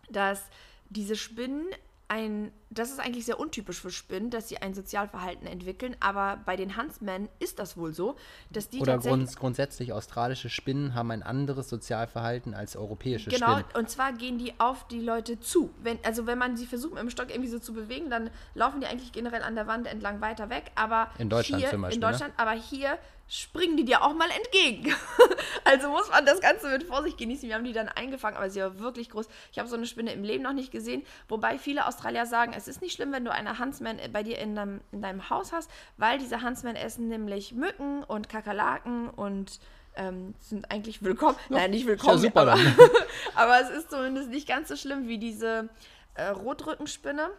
dass 0.09 0.41
diese 0.89 1.15
Spinnen 1.15 1.67
ein, 2.11 2.51
das 2.69 2.91
ist 2.91 2.99
eigentlich 2.99 3.25
sehr 3.25 3.39
untypisch 3.39 3.79
für 3.79 3.89
Spinnen, 3.89 4.31
dass 4.31 4.49
sie 4.49 4.57
ein 4.57 4.73
Sozialverhalten 4.73 5.47
entwickeln, 5.47 5.95
aber 6.01 6.41
bei 6.45 6.57
den 6.57 6.75
Huntsmen 6.75 7.29
ist 7.39 7.57
das 7.57 7.77
wohl 7.77 7.93
so, 7.93 8.17
dass 8.49 8.69
die 8.69 8.81
Oder 8.81 8.97
grunds 8.97 9.37
grundsätzlich 9.37 9.93
australische 9.93 10.49
Spinnen 10.49 10.93
haben 10.93 11.09
ein 11.11 11.23
anderes 11.23 11.69
Sozialverhalten 11.69 12.53
als 12.53 12.75
europäische 12.75 13.29
Genau, 13.29 13.53
Spinnen. 13.59 13.75
und 13.75 13.89
zwar 13.89 14.11
gehen 14.11 14.37
die 14.37 14.53
auf 14.59 14.85
die 14.89 14.99
Leute 14.99 15.39
zu. 15.39 15.73
Wenn, 15.81 15.99
also 16.03 16.27
wenn 16.27 16.37
man 16.37 16.57
sie 16.57 16.65
versucht, 16.65 16.95
mit 16.95 17.01
dem 17.01 17.09
Stock 17.09 17.29
irgendwie 17.29 17.49
so 17.49 17.59
zu 17.59 17.73
bewegen, 17.73 18.09
dann 18.09 18.29
laufen 18.55 18.81
die 18.81 18.87
eigentlich 18.87 19.13
generell 19.13 19.41
an 19.41 19.55
der 19.55 19.67
Wand 19.67 19.87
entlang 19.87 20.19
weiter 20.19 20.49
weg. 20.49 20.71
Aber 20.75 21.07
In 21.17 21.29
Deutschland 21.29 21.61
hier, 21.61 21.71
zum 21.71 21.81
Beispiel, 21.81 21.95
In 21.95 22.05
ne? 22.05 22.11
Deutschland, 22.11 22.33
aber 22.35 22.51
hier 22.51 22.97
springen 23.31 23.77
die 23.77 23.85
dir 23.85 24.03
auch 24.03 24.13
mal 24.13 24.29
entgegen. 24.29 24.93
also 25.63 25.89
muss 25.89 26.09
man 26.09 26.25
das 26.25 26.41
Ganze 26.41 26.69
mit 26.69 26.83
Vorsicht 26.83 27.17
genießen. 27.17 27.47
Wir 27.47 27.55
haben 27.55 27.63
die 27.63 27.71
dann 27.71 27.87
eingefangen, 27.87 28.35
aber 28.35 28.49
sie 28.49 28.59
war 28.59 28.77
wirklich 28.79 29.09
groß. 29.09 29.29
Ich 29.53 29.59
habe 29.59 29.69
so 29.69 29.77
eine 29.77 29.85
Spinne 29.85 30.11
im 30.11 30.25
Leben 30.25 30.43
noch 30.43 30.51
nicht 30.51 30.69
gesehen. 30.69 31.03
Wobei 31.29 31.57
viele 31.57 31.87
Australier 31.87 32.25
sagen, 32.25 32.51
es 32.53 32.67
ist 32.67 32.81
nicht 32.81 32.93
schlimm, 32.93 33.13
wenn 33.13 33.23
du 33.23 33.31
eine 33.31 33.57
Huntsman 33.57 33.99
bei 34.11 34.21
dir 34.23 34.37
in 34.37 34.53
deinem, 34.53 34.81
in 34.91 35.01
deinem 35.01 35.29
Haus 35.29 35.53
hast, 35.53 35.71
weil 35.95 36.19
diese 36.19 36.41
Huntsman 36.41 36.75
essen 36.75 37.07
nämlich 37.07 37.53
Mücken 37.53 38.03
und 38.03 38.27
Kakerlaken 38.27 39.09
und 39.09 39.61
ähm, 39.95 40.35
sind 40.41 40.69
eigentlich 40.69 41.01
willkommen. 41.01 41.37
Nein, 41.47 41.71
nicht 41.71 41.87
willkommen. 41.87 42.19
super 42.19 42.41
aber, 42.41 42.57
aber 43.35 43.61
es 43.61 43.69
ist 43.69 43.91
zumindest 43.91 44.29
nicht 44.29 44.47
ganz 44.47 44.67
so 44.67 44.75
schlimm 44.75 45.07
wie 45.07 45.19
diese 45.19 45.69
äh, 46.15 46.27
Rotrückenspinne. 46.27 47.29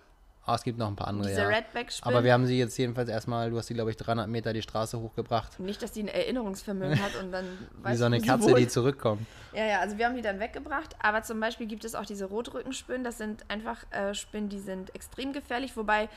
Ah, 0.44 0.56
es 0.56 0.64
gibt 0.64 0.76
noch 0.76 0.88
ein 0.88 0.96
paar 0.96 1.06
andere, 1.06 1.28
Diese 1.28 1.42
ja. 1.42 1.48
Redback-Spinne. 1.48 2.12
Aber 2.16 2.24
wir 2.24 2.32
haben 2.32 2.46
sie 2.46 2.58
jetzt 2.58 2.76
jedenfalls 2.76 3.08
erstmal, 3.08 3.50
du 3.50 3.58
hast 3.58 3.68
sie, 3.68 3.74
glaube 3.74 3.90
ich, 3.90 3.96
300 3.96 4.26
Meter 4.28 4.52
die 4.52 4.62
Straße 4.62 4.98
hochgebracht. 5.00 5.60
Nicht, 5.60 5.80
dass 5.82 5.92
die 5.92 6.02
ein 6.02 6.08
Erinnerungsvermögen 6.08 7.00
hat 7.00 7.14
und 7.22 7.30
dann 7.30 7.44
Wie 7.78 7.84
weiß 7.84 7.98
so 8.00 8.06
eine 8.06 8.20
Katze, 8.20 8.46
wohnt. 8.48 8.58
die 8.58 8.66
zurückkommt. 8.66 9.24
Ja, 9.54 9.64
ja, 9.64 9.80
also 9.80 9.98
wir 9.98 10.06
haben 10.06 10.16
die 10.16 10.22
dann 10.22 10.40
weggebracht. 10.40 10.96
Aber 11.00 11.22
zum 11.22 11.38
Beispiel 11.38 11.68
gibt 11.68 11.84
es 11.84 11.94
auch 11.94 12.06
diese 12.06 12.24
Rotrückenspinnen. 12.24 13.04
Das 13.04 13.18
sind 13.18 13.44
einfach 13.48 13.84
äh, 13.92 14.14
Spinnen, 14.14 14.48
die 14.48 14.58
sind 14.58 14.92
extrem 14.96 15.32
gefährlich, 15.32 15.76
wobei 15.76 16.08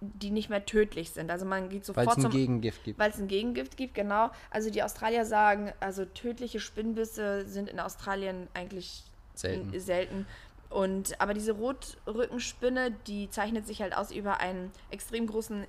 die 0.00 0.30
nicht 0.32 0.50
mehr 0.50 0.66
tödlich 0.66 1.10
sind. 1.10 1.30
Also 1.30 1.46
man 1.46 1.68
geht 1.68 1.86
Weil 1.94 2.04
sofort 2.04 2.18
es 2.18 2.24
ein 2.24 2.30
Gegengift 2.32 2.82
gibt. 2.82 2.98
weil 2.98 3.10
es 3.12 3.18
ein 3.20 3.28
Gegengift 3.28 3.76
gibt, 3.76 3.94
genau. 3.94 4.30
Also 4.50 4.70
die 4.70 4.82
Australier 4.82 5.24
sagen, 5.24 5.72
also 5.78 6.04
tödliche 6.04 6.58
Spinnbisse 6.58 7.46
sind 7.46 7.68
in 7.68 7.78
Australien 7.78 8.48
eigentlich 8.54 9.04
Selten. 9.34 9.78
selten. 9.78 10.26
Und 10.72 11.20
aber 11.20 11.34
diese 11.34 11.52
Rotrückenspinne, 11.52 12.92
die 13.06 13.28
zeichnet 13.30 13.66
sich 13.66 13.82
halt 13.82 13.96
aus 13.96 14.10
über 14.10 14.38
einen 14.40 14.70
extrem 14.90 15.26
großen 15.26 15.66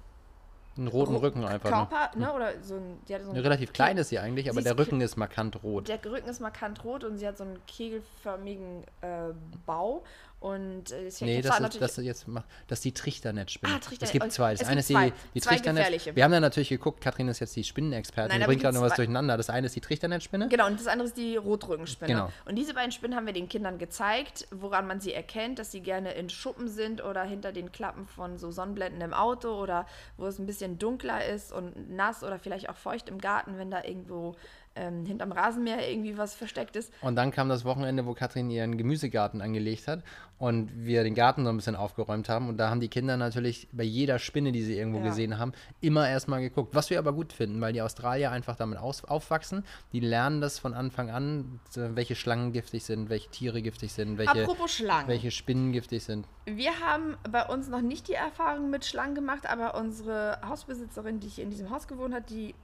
Einen 0.78 0.88
roten 0.88 1.14
Ro- 1.16 1.22
Rücken 1.22 1.46
einfach. 1.46 1.70
Ne? 1.70 1.76
Körper, 1.88 2.18
ne? 2.18 2.34
Oder 2.34 2.54
so 2.64 2.76
ein, 2.76 3.00
die 3.08 3.16
hat 3.16 3.24
so 3.24 3.30
einen 3.32 3.40
Relativ 3.40 3.74
klein 3.74 3.98
ist 3.98 4.10
sie 4.10 4.20
eigentlich, 4.20 4.50
aber 4.50 4.60
Sie 4.62 4.64
der 4.64 4.78
Rücken 4.78 5.02
ist 5.02 5.18
markant 5.18 5.62
rot. 5.64 5.88
Der 5.88 6.04
Rücken 6.04 6.28
ist 6.30 6.40
markant 6.42 6.84
rot 6.84 7.04
und 7.04 7.18
sie 7.18 7.28
hat 7.28 7.38
so 7.38 7.44
einen 7.44 7.60
kegelförmigen 7.68 8.84
äh, 9.02 9.34
Bau. 9.66 10.04
Und 10.44 10.92
äh, 10.92 11.06
es 11.08 11.22
Nee, 11.22 11.42
das 11.42 11.58
da 11.58 11.66
ist, 11.68 11.80
das, 11.82 11.96
jetzt, 11.96 12.28
mach- 12.28 12.44
das 12.68 12.80
ist 12.80 12.84
die 12.84 12.92
Trichternettspinne. 12.94 13.76
Ah, 13.76 13.78
Trichternet- 13.78 14.04
Es 14.04 14.12
gibt 14.12 14.30
zwei. 14.34 14.54
Das 14.54 14.68
eine 14.68 14.82
ist 14.82 14.90
die, 14.90 14.94
zwei. 14.94 15.14
die 15.34 15.40
Trichternetz. 15.40 16.06
Wir 16.14 16.22
haben 16.22 16.34
dann 16.34 16.42
natürlich 16.42 16.68
geguckt, 16.68 17.00
Katrin 17.00 17.30
ist 17.30 17.40
jetzt 17.40 17.56
die 17.56 17.64
Spinnenexpertin, 17.64 18.42
die 18.42 18.46
bringt 18.46 18.62
gerade 18.62 18.76
noch 18.76 18.82
was 18.84 18.96
durcheinander. 18.96 19.38
Das 19.38 19.50
eine 19.50 19.68
ist 19.68 19.76
die 19.78 19.80
Trichternetzspinne. 19.80 20.50
Genau, 20.50 20.68
und 20.68 20.78
das 20.78 20.88
andere 20.88 21.08
ist 21.08 21.16
die 21.16 21.38
Rotrückenspinne. 21.38 22.12
Genau. 22.14 22.30
Und 22.46 22.56
diese 22.56 22.74
beiden 22.74 22.92
Spinnen 22.92 23.16
haben 23.16 23.26
wir 23.26 23.32
den 23.32 23.48
Kindern 23.48 23.78
gezeigt, 23.78 24.46
woran 24.52 24.86
man 24.86 25.00
sie 25.00 25.14
erkennt, 25.14 25.60
dass 25.60 25.72
sie 25.72 25.80
gerne 25.80 26.12
in 26.12 26.30
Schuppen 26.30 26.68
sind 26.68 27.02
oder 27.02 27.24
hinter 27.24 27.54
den 27.54 27.72
Klappen 27.72 28.06
von 28.06 28.38
so 28.38 28.52
Sonnenblenden 28.52 29.00
im 29.00 29.14
Auto 29.14 29.48
oder 29.58 29.88
wo 30.18 30.28
es 30.28 30.40
ein 30.40 30.46
bisschen 30.46 30.78
dunkler 30.78 31.26
ist 31.26 31.54
und 31.54 31.90
nass 31.96 32.22
oder 32.22 32.38
vielleicht 32.38 32.68
auch 32.70 32.76
feucht 32.76 33.08
im 33.08 33.20
Garten, 33.20 33.58
wenn 33.58 33.72
da 33.72 33.82
irgendwo 33.86 34.36
ähm, 34.76 35.06
hinterm 35.06 35.32
Rasenmäher 35.32 35.90
irgendwie 35.90 36.18
was 36.18 36.34
versteckt 36.34 36.76
ist. 36.76 36.92
Und 37.02 37.16
dann 37.16 37.32
kam 37.32 37.50
das 37.50 37.64
Wochenende, 37.66 38.06
wo 38.06 38.14
Katrin 38.14 38.50
ihren 38.50 38.78
Gemüsegarten 38.78 39.42
angelegt 39.42 39.88
hat 39.88 40.04
und 40.40 40.72
wir 40.86 41.04
den 41.04 41.14
Garten 41.16 41.44
so 41.44 41.50
ein 41.52 41.56
bisschen 41.58 41.76
aufgeräumt 41.76 42.28
haben. 42.30 42.50
Und 42.50 42.58
da 42.58 42.70
haben 42.70 42.80
die 42.80 42.90
Kinder 42.90 43.16
natürlich 43.18 43.68
bei 43.72 43.84
jeder 43.84 44.20
Spinne, 44.20 44.52
die 44.52 44.64
sie 44.64 44.78
irgendwo 44.78 45.00
Ja. 45.00 45.06
gesehen 45.06 45.38
haben, 45.38 45.54
immer 45.82 46.10
erstmal 46.10 46.42
geguckt. 46.42 46.74
Was 46.76 46.90
wir 46.90 46.98
aber 47.00 47.14
gut 47.14 47.34
finden, 47.34 47.62
weil 47.62 47.74
die 47.74 47.82
Australier 47.82 48.32
einfach 48.32 48.56
damit 48.56 48.80
aus 48.80 49.04
aufwachsen. 49.04 49.64
Die 49.92 50.00
lernen 50.00 50.42
das 50.42 50.60
von 50.60 50.74
Anfang 50.74 51.10
an, 51.12 51.60
welche 51.76 52.16
Schlangen 52.16 52.52
giftig 52.52 52.84
sind, 52.84 53.10
welche 53.10 53.30
Tiere 53.30 53.62
giftig 53.62 53.94
sind, 53.94 54.18
welche, 54.18 54.44
Apropos 54.44 54.72
Schlangen. 54.72 55.08
welche 55.08 55.32
Spinnen 55.32 55.72
giftig 55.72 56.04
sind. 56.04 56.28
Wir 56.46 56.80
haben 56.80 57.16
bei 57.30 57.46
uns 57.46 57.70
noch 57.70 57.82
nicht 57.82 58.08
die 58.08 58.14
Erfahrung 58.14 58.70
mit 58.70 58.86
Schlangen 58.86 59.16
gemacht, 59.16 59.48
aber 59.50 59.76
unsere 59.76 60.40
Hausbesitzerin, 60.48 61.20
die 61.20 61.28
hier 61.28 61.44
in 61.44 61.52
diesem 61.52 61.70
Haus 61.70 61.88
gewohnt 61.88 62.14
hat, 62.14 62.30
die 62.30 62.56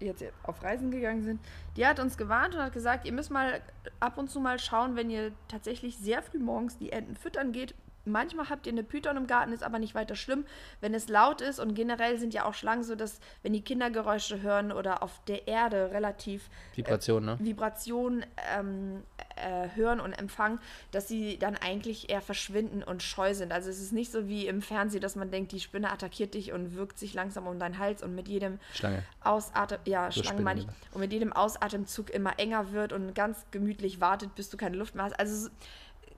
jetzt 0.00 0.24
auf 0.42 0.62
Reisen 0.62 0.90
gegangen 0.90 1.22
sind, 1.22 1.40
die 1.76 1.86
hat 1.86 2.00
uns 2.00 2.16
gewarnt 2.16 2.54
und 2.54 2.62
hat 2.62 2.72
gesagt, 2.72 3.04
ihr 3.04 3.12
müsst 3.12 3.30
mal 3.30 3.60
ab 4.00 4.18
und 4.18 4.30
zu 4.30 4.40
mal 4.40 4.58
schauen, 4.58 4.96
wenn 4.96 5.10
ihr 5.10 5.32
tatsächlich 5.48 5.96
sehr 5.98 6.22
früh 6.22 6.38
morgens 6.38 6.78
die 6.78 6.92
Enten 6.92 7.16
füttern 7.16 7.52
geht. 7.52 7.74
Manchmal 8.08 8.48
habt 8.48 8.66
ihr 8.66 8.72
eine 8.72 8.82
Python 8.82 9.16
im 9.16 9.26
Garten, 9.26 9.52
ist 9.52 9.62
aber 9.62 9.78
nicht 9.78 9.94
weiter 9.94 10.16
schlimm, 10.16 10.44
wenn 10.80 10.94
es 10.94 11.08
laut 11.08 11.40
ist. 11.40 11.60
Und 11.60 11.74
generell 11.74 12.18
sind 12.18 12.34
ja 12.34 12.44
auch 12.44 12.54
Schlangen 12.54 12.82
so, 12.82 12.94
dass 12.94 13.20
wenn 13.42 13.52
die 13.52 13.62
Kindergeräusche 13.62 14.42
hören 14.42 14.72
oder 14.72 15.02
auf 15.02 15.20
der 15.26 15.46
Erde 15.48 15.90
relativ 15.92 16.48
Vibration, 16.74 17.24
ne? 17.24 17.38
Vibrationen 17.40 18.24
ähm, 18.56 19.02
äh, 19.36 19.68
hören 19.74 20.00
und 20.00 20.12
empfangen, 20.12 20.58
dass 20.90 21.08
sie 21.08 21.38
dann 21.38 21.56
eigentlich 21.56 22.10
eher 22.10 22.20
verschwinden 22.20 22.82
und 22.82 23.02
scheu 23.02 23.34
sind. 23.34 23.52
Also 23.52 23.70
es 23.70 23.80
ist 23.80 23.92
nicht 23.92 24.10
so 24.10 24.28
wie 24.28 24.46
im 24.46 24.62
Fernsehen, 24.62 25.00
dass 25.00 25.16
man 25.16 25.30
denkt, 25.30 25.52
die 25.52 25.60
Spinne 25.60 25.90
attackiert 25.90 26.34
dich 26.34 26.52
und 26.52 26.74
wirkt 26.74 26.98
sich 26.98 27.14
langsam 27.14 27.46
um 27.46 27.58
deinen 27.58 27.78
Hals 27.78 28.02
und 28.02 28.14
mit 28.14 28.28
jedem 28.28 28.58
Schlange. 28.72 29.04
Ausatem, 29.22 29.78
ja, 29.84 30.10
So 30.10 30.22
Schlangen 30.22 30.44
meine 30.44 30.60
ich, 30.60 30.66
und 30.92 31.00
mit 31.00 31.12
jedem 31.12 31.32
Ausatemzug 31.32 32.10
immer 32.10 32.38
enger 32.38 32.72
wird 32.72 32.92
und 32.92 33.14
ganz 33.14 33.46
gemütlich 33.50 34.00
wartet, 34.00 34.34
bis 34.34 34.48
du 34.50 34.56
keine 34.56 34.76
Luft 34.76 34.94
mehr 34.94 35.04
hast. 35.04 35.18
Also 35.18 35.50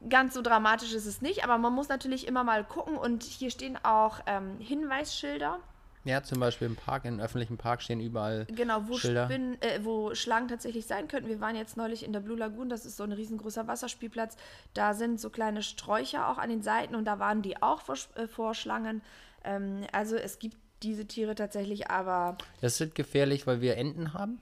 ganz 0.08 0.34
so 0.34 0.42
dramatisch 0.42 0.92
ist 0.92 1.06
es 1.06 1.20
nicht, 1.20 1.44
aber 1.44 1.58
man 1.58 1.72
muss 1.72 1.88
natürlich 1.88 2.26
immer 2.26 2.44
mal 2.44 2.64
gucken 2.64 2.96
und 2.96 3.22
hier 3.22 3.50
stehen 3.50 3.78
auch 3.82 4.20
ähm, 4.26 4.58
Hinweisschilder. 4.58 5.58
Ja, 6.04 6.22
zum 6.22 6.40
Beispiel 6.40 6.66
im 6.66 6.76
Park, 6.76 7.04
im 7.04 7.20
öffentlichen 7.20 7.58
Park 7.58 7.82
stehen 7.82 8.00
überall 8.00 8.46
Genau, 8.46 8.88
wo, 8.88 8.96
Schilder. 8.96 9.26
Spinnen, 9.26 9.60
äh, 9.60 9.80
wo 9.82 10.14
Schlangen 10.14 10.48
tatsächlich 10.48 10.86
sein 10.86 11.08
könnten. 11.08 11.28
Wir 11.28 11.40
waren 11.40 11.54
jetzt 11.56 11.76
neulich 11.76 12.04
in 12.06 12.14
der 12.14 12.20
Blue 12.20 12.38
Lagoon, 12.38 12.70
das 12.70 12.86
ist 12.86 12.96
so 12.96 13.04
ein 13.04 13.12
riesengroßer 13.12 13.66
Wasserspielplatz. 13.68 14.36
Da 14.72 14.94
sind 14.94 15.20
so 15.20 15.28
kleine 15.28 15.62
Sträucher 15.62 16.28
auch 16.28 16.38
an 16.38 16.48
den 16.48 16.62
Seiten 16.62 16.94
und 16.94 17.04
da 17.04 17.18
waren 17.18 17.42
die 17.42 17.62
auch 17.62 17.82
vor, 17.82 17.96
äh, 18.14 18.26
vor 18.26 18.54
Schlangen. 18.54 19.02
Ähm, 19.44 19.82
also 19.92 20.16
es 20.16 20.38
gibt 20.38 20.56
diese 20.82 21.04
Tiere 21.06 21.34
tatsächlich, 21.34 21.90
aber 21.90 22.38
Das 22.62 22.80
ist 22.80 22.94
gefährlich, 22.94 23.46
weil 23.46 23.60
wir 23.60 23.76
Enten 23.76 24.14
haben. 24.14 24.40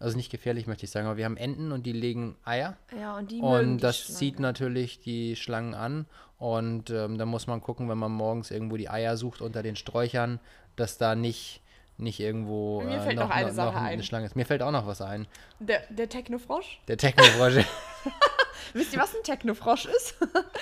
Also 0.00 0.16
nicht 0.16 0.30
gefährlich, 0.30 0.66
möchte 0.66 0.84
ich 0.84 0.90
sagen, 0.90 1.06
aber 1.06 1.16
wir 1.18 1.26
haben 1.26 1.36
Enten 1.36 1.70
und 1.72 1.84
die 1.86 1.92
legen 1.92 2.34
Eier. 2.44 2.76
ja, 2.98 3.16
und 3.18 3.30
die 3.30 3.40
Und 3.40 3.78
das 3.78 3.98
Schlangen. 3.98 4.16
zieht 4.18 4.40
natürlich 4.40 4.98
die 5.00 5.36
Schlangen 5.36 5.74
an. 5.74 6.06
Und 6.38 6.88
ähm, 6.90 7.18
da 7.18 7.26
muss 7.26 7.46
man 7.46 7.60
gucken, 7.60 7.88
wenn 7.90 7.98
man 7.98 8.10
morgens 8.10 8.50
irgendwo 8.50 8.78
die 8.78 8.88
Eier 8.88 9.16
sucht 9.18 9.42
unter 9.42 9.62
den 9.62 9.76
Sträuchern, 9.76 10.40
dass 10.74 10.96
da 10.96 11.14
nicht, 11.14 11.60
nicht 11.98 12.18
irgendwo 12.18 12.80
Mir 12.80 13.02
fällt 13.02 13.16
noch 13.18 13.28
eine 13.28 13.52
Sache 13.52 13.76
ein. 13.76 13.84
eine 13.92 14.02
Schlange 14.02 14.24
ist. 14.24 14.36
Mir 14.36 14.46
fällt 14.46 14.62
auch 14.62 14.70
noch 14.70 14.86
was 14.86 15.02
ein. 15.02 15.26
Der, 15.58 15.82
der 15.90 16.08
Technofrosch? 16.08 16.80
Der 16.88 16.96
Technofrosch. 16.96 17.56
Wisst 18.72 18.92
ihr, 18.92 19.00
was 19.00 19.14
ein 19.14 19.22
Technofrosch 19.22 19.86
ist? 19.86 20.16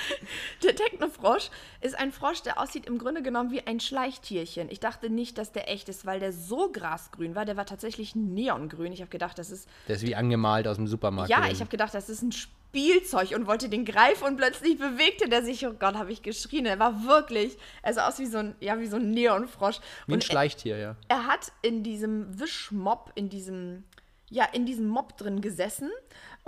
der 0.62 0.74
Technofrosch 0.74 1.50
ist 1.80 1.98
ein 1.98 2.12
Frosch, 2.12 2.42
der 2.42 2.60
aussieht 2.60 2.86
im 2.86 2.98
Grunde 2.98 3.22
genommen 3.22 3.50
wie 3.50 3.66
ein 3.66 3.80
Schleichtierchen. 3.80 4.70
Ich 4.70 4.80
dachte 4.80 5.10
nicht, 5.10 5.38
dass 5.38 5.52
der 5.52 5.70
echt 5.70 5.88
ist, 5.88 6.06
weil 6.06 6.20
der 6.20 6.32
so 6.32 6.70
grasgrün 6.70 7.34
war. 7.34 7.44
Der 7.44 7.56
war 7.56 7.66
tatsächlich 7.66 8.14
neongrün. 8.14 8.92
Ich 8.92 9.00
habe 9.00 9.10
gedacht, 9.10 9.38
das 9.38 9.50
ist 9.50 9.68
Der 9.86 9.96
ist 9.96 10.02
wie 10.02 10.14
angemalt 10.14 10.66
aus 10.66 10.76
dem 10.76 10.86
Supermarkt. 10.86 11.30
Ja, 11.30 11.38
gewesen. 11.38 11.52
ich 11.52 11.60
habe 11.60 11.70
gedacht, 11.70 11.94
das 11.94 12.08
ist 12.08 12.22
ein 12.22 12.32
Spielzeug 12.32 13.32
und 13.34 13.46
wollte 13.46 13.68
den 13.68 13.84
greifen 13.84 14.24
und 14.24 14.36
plötzlich 14.36 14.78
bewegte 14.78 15.28
der 15.28 15.42
sich. 15.42 15.66
Oh 15.66 15.72
Gott, 15.72 15.94
habe 15.94 16.12
ich 16.12 16.22
geschrien. 16.22 16.66
Er 16.66 16.78
war 16.78 17.04
wirklich, 17.04 17.56
er 17.82 17.94
sah 17.94 18.08
aus 18.08 18.18
wie 18.18 18.26
so 18.26 18.38
ein, 18.38 18.54
ja, 18.60 18.78
wie 18.78 18.86
so 18.86 18.96
ein 18.96 19.10
Neonfrosch. 19.10 19.80
wie 20.06 20.12
ein 20.12 20.14
und 20.14 20.22
er, 20.22 20.26
Schleichtier, 20.26 20.76
ja. 20.76 20.96
er 21.08 21.26
hat 21.26 21.52
in 21.62 21.82
diesem 21.82 22.38
Wischmob, 22.38 23.12
in 23.14 23.28
diesem, 23.28 23.84
ja, 24.28 24.44
in 24.52 24.66
diesem 24.66 24.88
Mob 24.88 25.16
drin 25.16 25.40
gesessen. 25.40 25.90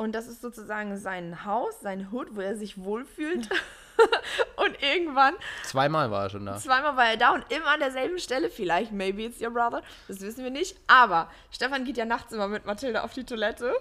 Und 0.00 0.12
das 0.12 0.28
ist 0.28 0.40
sozusagen 0.40 0.97
sein 0.97 1.45
Haus, 1.45 1.78
sein 1.83 2.11
Hut, 2.11 2.28
wo 2.30 2.40
er 2.40 2.57
sich 2.57 2.83
wohlfühlt. 2.83 3.50
und 4.57 4.83
irgendwann 4.83 5.35
Zweimal 5.62 6.11
war 6.11 6.23
er 6.23 6.30
schon 6.30 6.47
da. 6.47 6.57
Zweimal 6.57 6.97
war 6.97 7.04
er 7.04 7.19
da 7.19 7.35
und 7.35 7.45
immer 7.52 7.66
an 7.66 7.80
derselben 7.80 8.19
Stelle. 8.19 8.49
Vielleicht, 8.49 8.92
maybe 8.92 9.21
it's 9.25 9.42
your 9.42 9.50
brother. 9.50 9.83
Das 10.09 10.23
wissen 10.23 10.42
wir 10.42 10.50
nicht. 10.50 10.75
Aber 10.87 11.28
Stefan 11.50 11.85
geht 11.85 11.99
ja 11.99 12.07
nachts 12.07 12.33
immer 12.33 12.49
mit 12.49 12.64
Mathilde 12.64 13.04
auf 13.04 13.12
die 13.12 13.25
Toilette. 13.25 13.75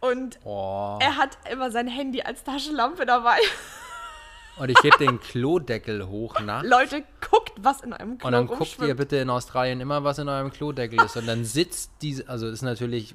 Und 0.00 0.40
Oh. 0.42 0.98
er 1.00 1.16
hat 1.16 1.38
immer 1.48 1.70
sein 1.70 1.86
Handy 1.86 2.22
als 2.22 2.42
Taschenlampe 2.42 3.06
dabei. 3.06 3.38
Und 4.58 4.70
ich 4.70 4.82
heb 4.82 4.98
den 4.98 5.20
Klodeckel 5.20 6.08
hoch 6.08 6.40
nach. 6.40 6.64
Leute, 6.64 7.04
guckt, 7.30 7.52
was 7.60 7.80
in 7.82 7.92
einem 7.92 8.18
Klo 8.18 8.26
Und 8.26 8.32
dann 8.32 8.46
guckt 8.48 8.76
ihr 8.80 8.96
bitte 8.96 9.18
in 9.18 9.30
Australien 9.30 9.80
immer, 9.80 10.02
was 10.02 10.18
in 10.18 10.28
eurem 10.28 10.50
Klodeckel 10.50 11.00
ist. 11.04 11.16
Und 11.16 11.28
dann 11.28 11.44
sitzt 11.44 11.92
diese, 12.02 12.28
also 12.28 12.48
ist 12.48 12.62
natürlich, 12.62 13.14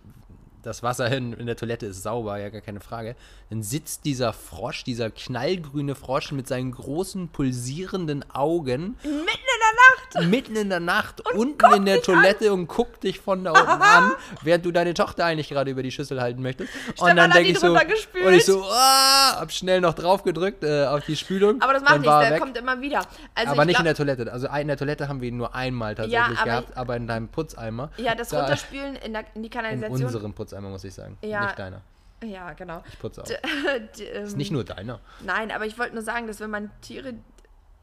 das 0.65 0.83
Wasser 0.83 1.11
in, 1.11 1.33
in 1.33 1.45
der 1.45 1.55
Toilette 1.55 1.85
ist 1.85 2.03
sauber, 2.03 2.39
ja 2.39 2.49
gar 2.49 2.61
keine 2.61 2.79
Frage. 2.79 3.15
Dann 3.49 3.61
sitzt 3.61 4.05
dieser 4.05 4.33
Frosch, 4.33 4.83
dieser 4.83 5.11
knallgrüne 5.11 5.95
Frosch 5.95 6.31
mit 6.31 6.47
seinen 6.47 6.71
großen 6.71 7.29
pulsierenden 7.29 8.29
Augen 8.31 8.97
Mitten 9.03 9.54
in 9.75 10.13
der 10.13 10.21
Nacht. 10.21 10.29
mitten 10.31 10.55
in 10.55 10.69
der 10.69 10.79
Nacht 10.79 11.21
unten 11.35 11.73
in 11.73 11.85
der 11.85 12.01
Toilette 12.01 12.53
und 12.53 12.67
guckt 12.67 13.03
dich 13.03 13.19
von 13.19 13.43
da 13.43 13.51
unten 13.51 13.69
an, 13.81 14.11
während 14.41 14.65
du 14.65 14.71
deine 14.71 14.93
Tochter 14.93 15.25
eigentlich 15.25 15.49
gerade 15.49 15.71
über 15.71 15.83
die 15.83 15.91
Schüssel 15.91 16.21
halten 16.21 16.41
möchtest. 16.41 16.71
Stefan 16.93 17.11
und 17.11 17.15
dann 17.17 17.31
denke 17.31 17.49
ich 17.51 17.59
so, 17.59 17.71
und 17.73 18.33
ich 18.33 18.45
so, 18.45 18.63
ah, 18.63 19.37
hab 19.39 19.51
schnell 19.51 19.81
noch 19.81 19.93
drauf 19.93 20.23
gedrückt 20.23 20.63
äh, 20.63 20.85
auf 20.85 21.05
die 21.05 21.15
Spülung. 21.15 21.61
Aber 21.61 21.73
das 21.73 21.83
macht 21.83 21.99
nichts, 21.99 22.07
er 22.13 22.21
der 22.21 22.31
weg. 22.31 22.39
kommt 22.39 22.57
immer 22.57 22.79
wieder. 22.81 23.05
Also 23.33 23.51
aber 23.51 23.61
ich 23.63 23.67
nicht 23.67 23.79
in 23.79 23.83
glaub, 23.83 23.95
der 23.95 23.95
Toilette. 23.95 24.31
Also 24.33 24.47
in 24.47 24.67
der 24.67 24.77
Toilette 24.77 25.07
haben 25.07 25.21
wir 25.21 25.29
ihn 25.29 25.37
nur 25.37 25.53
einmal 25.55 25.95
tatsächlich 25.95 26.37
aber- 26.39 26.45
gehabt, 26.45 26.77
aber 26.77 26.95
in 26.95 27.07
deinem 27.07 27.27
Putzeimer. 27.27 27.91
Ja, 27.97 28.15
das 28.15 28.29
da, 28.29 28.39
Runterspülen 28.39 28.95
in, 28.97 29.13
der, 29.13 29.25
in 29.35 29.43
die 29.43 29.47
In 29.47 29.53
Kanalisation. 29.53 30.03
unserem 30.05 30.33
Putzeimer, 30.33 30.69
muss 30.69 30.83
ich 30.83 30.93
sagen. 30.93 31.17
Ja. 31.21 31.45
Nicht 31.45 31.59
deiner. 31.59 31.81
Ja, 32.23 32.53
genau. 32.53 32.81
Ich 32.91 32.97
putze 32.97 33.21
auch. 33.21 33.25
D- 33.97 34.03
ähm, 34.03 34.23
Ist 34.25 34.37
nicht 34.37 34.51
nur 34.51 34.63
deiner. 34.63 34.99
Nein, 35.21 35.51
aber 35.51 35.65
ich 35.65 35.77
wollte 35.77 35.93
nur 35.93 36.03
sagen, 36.03 36.27
dass 36.27 36.39
wenn 36.39 36.49
man 36.49 36.71
Tiere 36.81 37.13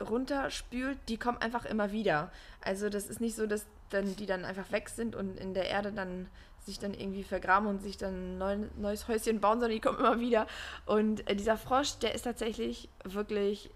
runterspült, 0.03 0.99
die 1.09 1.19
kommen 1.19 1.39
einfach 1.39 1.65
immer 1.65 1.93
wieder. 1.93 2.31
Also 2.61 2.89
das 2.89 3.07
ist 3.07 3.21
nicht 3.21 3.37
so, 3.37 3.47
dass 3.47 3.67
dann 3.91 4.17
die 4.17 4.27
dann 4.27 4.45
einfach 4.45 4.73
weg 4.73 4.89
sind 4.89 5.15
und 5.15 5.39
in 5.39 5.55
der 5.55 5.69
Erde 5.69 5.93
dann 5.93 6.29
sich 6.65 6.79
dann 6.79 6.95
irgendwie 6.95 7.25
vergraben 7.25 7.69
und 7.69 7.83
sich 7.83 7.97
dann 7.97 8.35
ein 8.35 8.39
neu, 8.39 8.57
neues 8.77 9.09
Häuschen 9.09 9.41
bauen, 9.41 9.59
sondern 9.59 9.73
die 9.73 9.81
kommen 9.81 9.99
immer 9.99 10.21
wieder. 10.21 10.47
Und 10.87 11.29
äh, 11.29 11.35
dieser 11.35 11.57
Frosch, 11.57 11.99
der 11.99 12.15
ist 12.15 12.23
tatsächlich 12.23 12.89
wirklich 13.05 13.71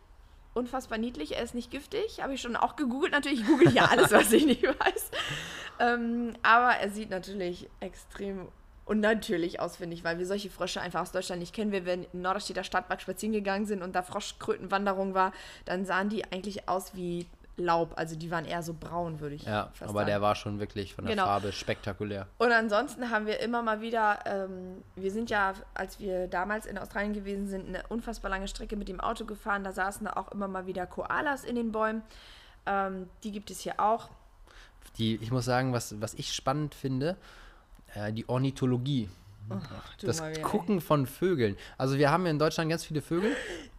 unfassbar 0.54 0.99
niedlich. 0.99 1.37
Er 1.37 1.42
ist 1.42 1.54
nicht 1.54 1.71
giftig, 1.71 2.23
habe 2.23 2.35
ich 2.35 2.40
schon 2.40 2.56
auch 2.56 2.76
gegoogelt. 2.76 3.12
Natürlich, 3.12 3.40
ich 3.40 3.47
google 3.47 3.71
hier 3.71 3.90
alles, 3.90 4.12
was 4.12 4.33
ich 4.33 4.47
nicht 4.47 4.62
weiß. 4.62 5.11
Ähm, 5.80 6.35
aber 6.42 6.76
er 6.76 6.90
sieht 6.90 7.11
natürlich 7.11 7.68
extrem 7.80 8.49
unnatürlich 8.87 9.61
aus, 9.61 9.76
finde 9.76 9.95
ich, 9.95 10.05
weil 10.05 10.19
wir 10.19 10.26
solche 10.26 10.49
Frösche 10.49 10.81
einfach 10.81 11.02
aus 11.02 11.12
Deutschland 11.12 11.40
nicht 11.40 11.55
kennen. 11.55 11.73
Wir, 11.73 11.85
wenn 11.85 12.05
in 12.12 12.23
Norderstedter 12.23 12.64
Stadtpark 12.64 13.02
spazieren 13.02 13.33
gegangen 13.33 13.66
sind 13.66 13.83
und 13.83 13.95
da 13.95 14.02
Froschkrötenwanderung 14.02 15.12
war, 15.14 15.33
dann 15.64 15.85
sahen 15.85 16.09
die 16.09 16.25
eigentlich 16.25 16.69
aus 16.69 16.95
wie 16.95 17.26
Laub. 17.59 17.95
Also 17.97 18.16
die 18.16 18.31
waren 18.31 18.45
eher 18.45 18.62
so 18.62 18.75
braun, 18.78 19.19
würde 19.21 19.35
ich 19.35 19.43
Ja, 19.45 19.71
fast 19.73 19.85
aber 19.90 20.00
sagen. 20.00 20.07
der 20.09 20.21
war 20.23 20.35
schon 20.35 20.61
wirklich 20.61 20.95
von 20.95 21.05
der 21.07 21.14
Genau. 21.14 21.26
Farbe 21.26 21.52
spektakulär. 21.52 22.26
Und 22.38 22.52
ansonsten 22.52 23.11
haben 23.11 23.26
wir 23.26 23.40
immer 23.40 23.62
mal 23.62 23.81
wieder, 23.81 24.19
ähm, 24.26 24.83
wir 24.95 25.11
sind 25.11 25.31
ja, 25.31 25.55
als 25.75 25.99
wir 25.99 26.28
damals 26.28 26.66
in 26.66 26.76
Australien 26.78 27.14
gewesen 27.14 27.49
sind, 27.49 27.66
eine 27.69 27.83
unfassbar 27.88 28.31
lange 28.31 28.47
Strecke 28.47 28.76
mit 28.76 28.88
dem 28.88 29.00
Auto 29.00 29.25
gefahren. 29.25 29.64
Da 29.64 29.73
saßen 29.73 30.05
da 30.05 30.12
auch 30.12 30.31
immer 30.33 30.49
mal 30.49 30.66
wieder 30.66 30.87
Koalas 30.87 31.45
in 31.45 31.57
den 31.57 31.73
Bäumen. 31.73 32.02
Ähm, 32.66 33.09
die 33.25 33.33
gibt 33.33 33.50
es 33.50 33.61
hier 33.61 33.81
auch. 33.81 34.11
Die, 34.99 35.16
ich 35.16 35.31
muss 35.33 35.45
sagen, 35.47 35.73
was, 35.73 36.00
was 36.00 36.14
ich 36.14 36.33
spannend 36.35 36.75
finde, 36.75 37.16
äh, 37.97 38.12
die 38.12 38.29
Ornithologie. 38.29 39.09
Du 40.00 40.07
das. 40.07 40.23
Gucken 40.43 40.81
von 40.81 41.07
Vögeln. 41.07 41.57
Also 41.79 41.99
wir 41.99 42.11
haben 42.11 42.26
in 42.26 42.38
Deutschland 42.38 42.69
ganz 42.69 42.85
viele 42.85 43.00
Vögel. 43.00 43.37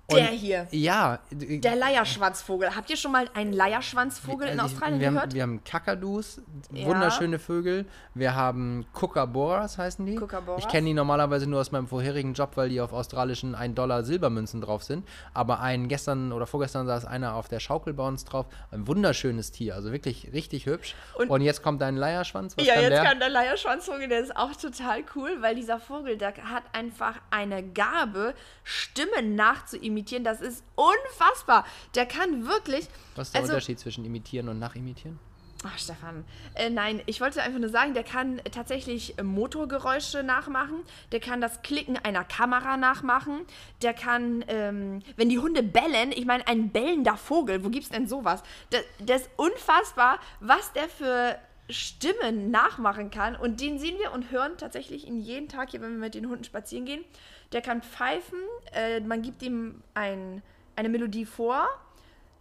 Der 0.10 0.26
hier. 0.28 0.68
Ja. 0.72 1.20
Der 1.32 1.76
Leierschwanzvogel. 1.76 2.76
Habt 2.76 2.90
ihr 2.90 2.96
schon 2.96 3.12
mal 3.12 3.30
einen 3.34 3.52
Leierschwanzvogel 3.52 4.48
in 4.48 4.60
also 4.60 4.68
ich- 4.68 4.74
Australien 4.74 5.00
wir 5.02 5.08
gehört? 5.10 5.24
Haben, 5.24 5.34
wir 5.34 5.42
haben 5.44 5.64
Kakadus, 5.66 6.42
Ja. 6.72 6.86
wunderschöne 6.86 7.40
Vögel. 7.40 7.86
Wir 8.14 8.34
haben 8.34 8.86
Kookaburras, 8.94 9.78
heißen 9.78 10.06
die. 10.06 10.16
Kookaburras. 10.16 10.64
Ich 10.64 10.70
kenne 10.70 10.88
die 10.88 10.94
normalerweise 10.94 11.46
nur 11.50 11.60
aus 11.60 11.72
meinem 11.74 11.88
vorherigen 11.88 12.34
Job, 12.34 12.52
weil 12.56 12.70
die 12.70 12.80
auf 12.80 12.94
australischen 12.94 13.54
1 13.54 13.76
Dollar 13.76 14.04
Silbermünzen 14.04 14.62
drauf 14.62 14.84
sind. 14.84 15.06
Aber 15.34 15.60
ein 15.60 15.90
gestern 15.90 16.32
oder 16.32 16.48
vorgestern 16.48 16.88
saß 16.88 17.04
einer 17.04 17.36
auf 17.36 17.50
der 17.50 17.60
Schaukel 17.60 17.94
bei 17.94 18.08
uns 18.08 18.24
drauf. 18.24 18.46
Ein 18.72 18.88
wunderschönes 18.88 19.52
Tier, 19.52 19.76
also 19.76 19.92
wirklich 19.92 20.32
richtig 20.32 20.68
hübsch. 20.68 20.96
Und, 21.16 21.30
Und- 21.30 21.42
jetzt 21.42 21.62
kommt 21.64 21.82
dein 21.82 21.98
Leierschwanz. 21.98 22.56
Was 22.58 22.66
ja, 22.66 22.76
kann 22.76 22.84
jetzt 22.84 22.92
der? 22.94 23.04
kann 23.04 23.20
der 23.20 23.30
Leierschwanzvogel, 23.30 24.08
der 24.08 24.20
ist 24.22 24.36
auch 24.38 24.56
total 24.56 25.04
cool, 25.16 25.38
weil 25.42 25.56
dieser 25.56 25.80
Vogel, 25.82 26.18
der 26.18 26.34
hat 26.50 26.64
einfach 26.72 27.16
eine 27.30 27.62
Gabe, 27.62 28.34
Stimmen 28.64 29.36
nachzuimitieren. 29.36 29.97
Das 30.24 30.42
ist 30.42 30.64
unfassbar. 30.76 31.66
Der 31.96 32.06
kann 32.06 32.48
wirklich. 32.48 32.88
Was 33.16 33.28
ist 33.28 33.34
der 33.34 33.42
also, 33.42 33.54
Unterschied 33.54 33.80
zwischen 33.80 34.06
imitieren 34.06 34.50
und 34.50 34.60
nachimitieren? 34.60 35.20
Ach, 35.64 35.78
Stefan. 35.80 36.24
Äh, 36.54 36.70
nein, 36.70 37.02
ich 37.08 37.20
wollte 37.20 37.42
einfach 37.42 37.60
nur 37.60 37.70
sagen, 37.70 37.96
der 37.96 38.04
kann 38.04 38.40
tatsächlich 38.52 39.18
äh, 39.18 39.24
Motorgeräusche 39.24 40.22
nachmachen. 40.22 40.84
Der 41.12 41.20
kann 41.20 41.42
das 41.42 41.64
Klicken 41.64 41.98
einer 41.98 42.24
Kamera 42.24 42.78
nachmachen. 42.78 43.42
Der 43.82 43.94
kann, 43.94 44.46
ähm, 44.50 45.02
wenn 45.16 45.30
die 45.30 45.40
Hunde 45.40 45.64
bellen, 45.64 46.12
ich 46.12 46.26
meine, 46.26 46.48
ein 46.48 46.70
bellender 46.70 47.18
Vogel, 47.18 47.64
wo 47.64 47.70
gibt's 47.70 47.90
denn 47.90 48.08
sowas? 48.08 48.44
Das, 48.70 48.84
das 49.00 49.22
ist 49.24 49.30
unfassbar, 49.36 50.20
was 50.40 50.74
der 50.74 50.90
für 50.90 51.40
Stimmen 51.70 52.52
nachmachen 52.52 53.12
kann. 53.12 53.36
Und 53.36 53.62
den 53.62 53.80
sehen 53.80 53.98
wir 54.00 54.12
und 54.12 54.32
hören 54.32 54.58
tatsächlich 54.58 55.08
in 55.08 55.20
jeden 55.20 55.50
Tag 55.50 55.72
hier, 55.72 55.82
wenn 55.82 55.92
wir 55.92 56.00
mit 56.00 56.16
den 56.16 56.30
Hunden 56.30 56.44
spazieren 56.44 56.86
gehen. 56.86 57.04
Der 57.52 57.62
kann 57.62 57.82
pfeifen. 57.82 58.40
Äh, 58.74 59.02
man 59.02 59.22
gibt 59.22 59.42
ihm 59.42 59.82
ein, 59.94 60.42
eine 60.76 60.90
Melodie 60.90 61.26
vor 61.26 61.68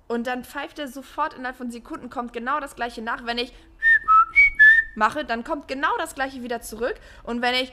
und 0.09 0.27
dann 0.27 0.45
pfeift 0.45 0.79
er 0.79 0.89
sofort 0.89 1.35
innerhalb 1.35 1.57
von 1.57 1.71
Sekunden, 1.71 2.11
kommt 2.11 2.33
genau 2.33 2.61
das 2.61 2.77
gleiche 2.77 3.03
nach. 3.03 3.27
Wenn 3.27 3.39
ich 3.39 3.53
mache, 4.95 5.25
dann 5.25 5.45
kommt 5.45 5.69
genau 5.69 5.97
das 5.99 6.15
gleiche 6.15 6.43
wieder 6.43 6.61
zurück. 6.61 6.95
Und 7.25 7.43
wenn 7.43 7.55
ich 7.55 7.73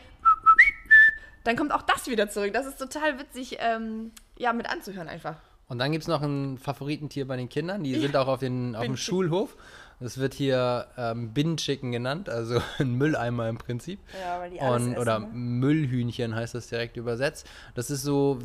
dann 1.44 1.58
kommt 1.58 1.72
auch 1.74 1.82
das 1.82 2.08
wieder 2.08 2.30
zurück. 2.30 2.54
Das 2.54 2.66
ist 2.66 2.78
total 2.78 3.20
witzig, 3.20 3.58
ähm, 3.60 4.12
ja, 4.38 4.54
mit 4.54 4.70
anzuhören 4.70 5.10
einfach. 5.10 5.36
Und 5.68 5.80
dann 5.80 5.92
gibt 5.92 6.04
es 6.04 6.08
noch 6.08 6.22
ein 6.22 6.58
Favoritentier 6.58 7.28
bei 7.28 7.36
den 7.36 7.50
Kindern, 7.50 7.84
die 7.84 7.96
sind 7.96 8.16
auch 8.16 8.28
auf, 8.28 8.40
den, 8.40 8.76
auf 8.76 8.84
dem 8.84 8.98
Schulhof. 8.98 9.56
Das 10.00 10.18
wird 10.18 10.34
hier 10.34 10.88
ähm, 10.98 11.34
Bin-Chicken 11.34 11.92
genannt, 11.92 12.30
also 12.30 12.62
ein 12.80 12.96
Mülleimer 12.96 13.50
im 13.50 13.58
Prinzip. 13.58 14.00
Ja, 14.22 14.40
weil 14.40 14.50
die 14.52 14.60
alles 14.62 14.84
Und, 14.84 14.92
essen, 14.94 15.02
oder 15.02 15.20
ne? 15.20 15.28
Müllhühnchen 15.34 16.36
heißt 16.36 16.56
das 16.56 16.68
direkt 16.68 16.98
übersetzt. 16.98 17.48
Das 17.76 17.90
ist 17.90 18.04
so, 18.04 18.40